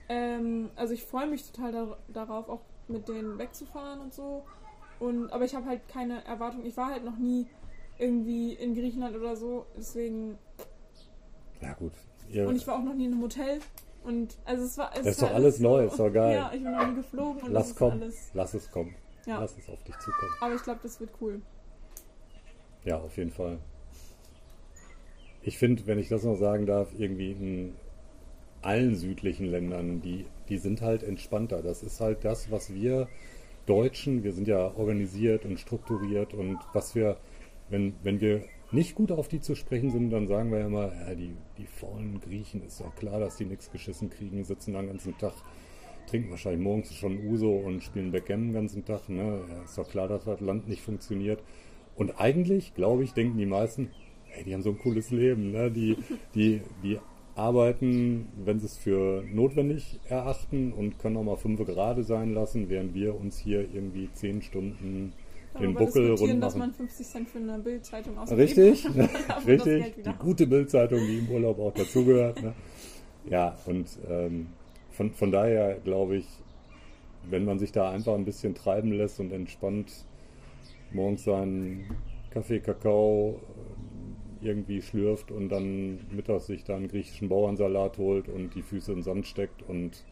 [0.09, 4.43] Ähm, also ich freue mich total dar darauf, auch mit denen wegzufahren und so.
[4.99, 6.65] Und, aber ich habe halt keine Erwartung.
[6.65, 7.47] Ich war halt noch nie
[7.97, 10.37] irgendwie in Griechenland oder so, deswegen.
[11.61, 11.93] Ja gut.
[12.29, 13.59] Ihr, Und ich war auch noch nie in einem Hotel.
[14.03, 14.91] Und also es war.
[14.93, 16.35] Es Das ist war doch alles so- neu, ist doch geil.
[16.35, 18.01] Ja, ich bin noch nie geflogen und lass kommen.
[18.01, 18.29] alles.
[18.33, 18.95] Lass es kommen.
[19.25, 19.39] Ja.
[19.39, 20.31] Lass es auf dich zukommen.
[20.41, 21.41] Aber ich glaube, das wird cool.
[22.85, 23.59] Ja, auf jeden Fall.
[25.41, 27.73] Ich finde, wenn ich das noch sagen darf, irgendwie in
[28.61, 31.61] allen südlichen Ländern, die, die sind halt entspannter.
[31.61, 33.07] Das ist halt das, was wir
[33.65, 37.17] Deutschen, wir sind ja organisiert und strukturiert und was wir,
[37.69, 40.93] wenn, wenn wir nicht gut auf die zu sprechen sind, dann sagen wir ja immer,
[40.93, 44.87] ja, die, die faulen Griechen, ist doch klar, dass die nichts geschissen kriegen, sitzen den
[44.87, 45.33] ganzen Tag,
[46.07, 49.07] trinken wahrscheinlich morgens schon Uso und spielen Backgammon den ganzen Tag.
[49.09, 49.41] Ne?
[49.49, 51.43] Ja, ist doch klar, dass das Land nicht funktioniert.
[51.95, 53.91] Und eigentlich, glaube ich, denken die meisten,
[54.39, 55.51] ey, die haben so ein cooles Leben.
[55.51, 55.69] Ne?
[55.71, 55.97] Die,
[56.33, 56.99] die, die
[57.35, 62.69] arbeiten, wenn sie es für notwendig erachten und können auch mal fünf gerade sein lassen,
[62.69, 65.13] während wir uns hier irgendwie zehn Stunden
[65.59, 68.39] den Buckel rund dass man 50 Cent für eine Bildzeitung ausgibt.
[68.39, 68.85] Richtig,
[69.47, 70.03] richtig.
[70.03, 72.41] Die gute Bildzeitung, die im Urlaub auch dazugehört.
[72.41, 72.53] Ne?
[73.29, 74.47] Ja, und ähm,
[74.91, 76.27] von, von daher glaube ich,
[77.29, 80.05] wenn man sich da einfach ein bisschen treiben lässt und entspannt
[80.91, 81.85] morgens seinen
[82.31, 83.39] Kaffee, Kakao
[84.41, 89.03] irgendwie schlürft und dann mittags sich da einen griechischen Bauernsalat holt und die Füße im
[89.03, 90.03] Sand steckt und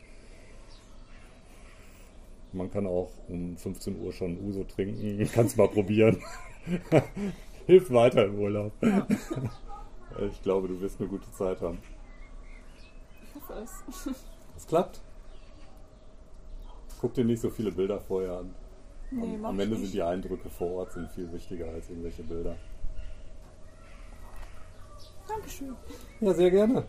[2.54, 5.30] man kann auch um 15 Uhr schon Uso trinken.
[5.34, 6.18] Kannst mal probieren.
[7.68, 8.72] Hilft weiter im Urlaub.
[10.32, 11.78] Ich glaube, du wirst eine gute Zeit haben.
[13.22, 14.10] Ich hoffe es.
[14.56, 15.00] Es klappt.
[17.00, 18.56] Guck dir nicht so viele Bilder vorher an.
[19.12, 19.84] Nee, am, Ende nicht.
[19.84, 22.58] sind die Eindrücke vor Ort sind viel wichtiger als irgendwelche Bilder.
[25.28, 25.76] Dankeschön.
[26.22, 26.86] Ja, sehr gerne.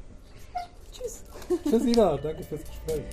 [0.93, 1.25] Tschüss.
[1.65, 2.17] Tschüss, Ida.
[2.17, 3.05] Danke fürs Gespräch.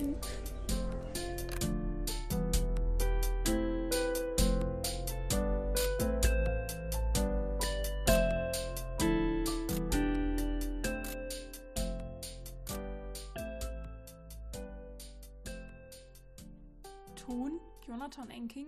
[17.16, 18.66] Ton Jonathan Enking.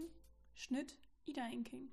[0.55, 0.97] Schnitt
[1.27, 1.91] Ida Enking.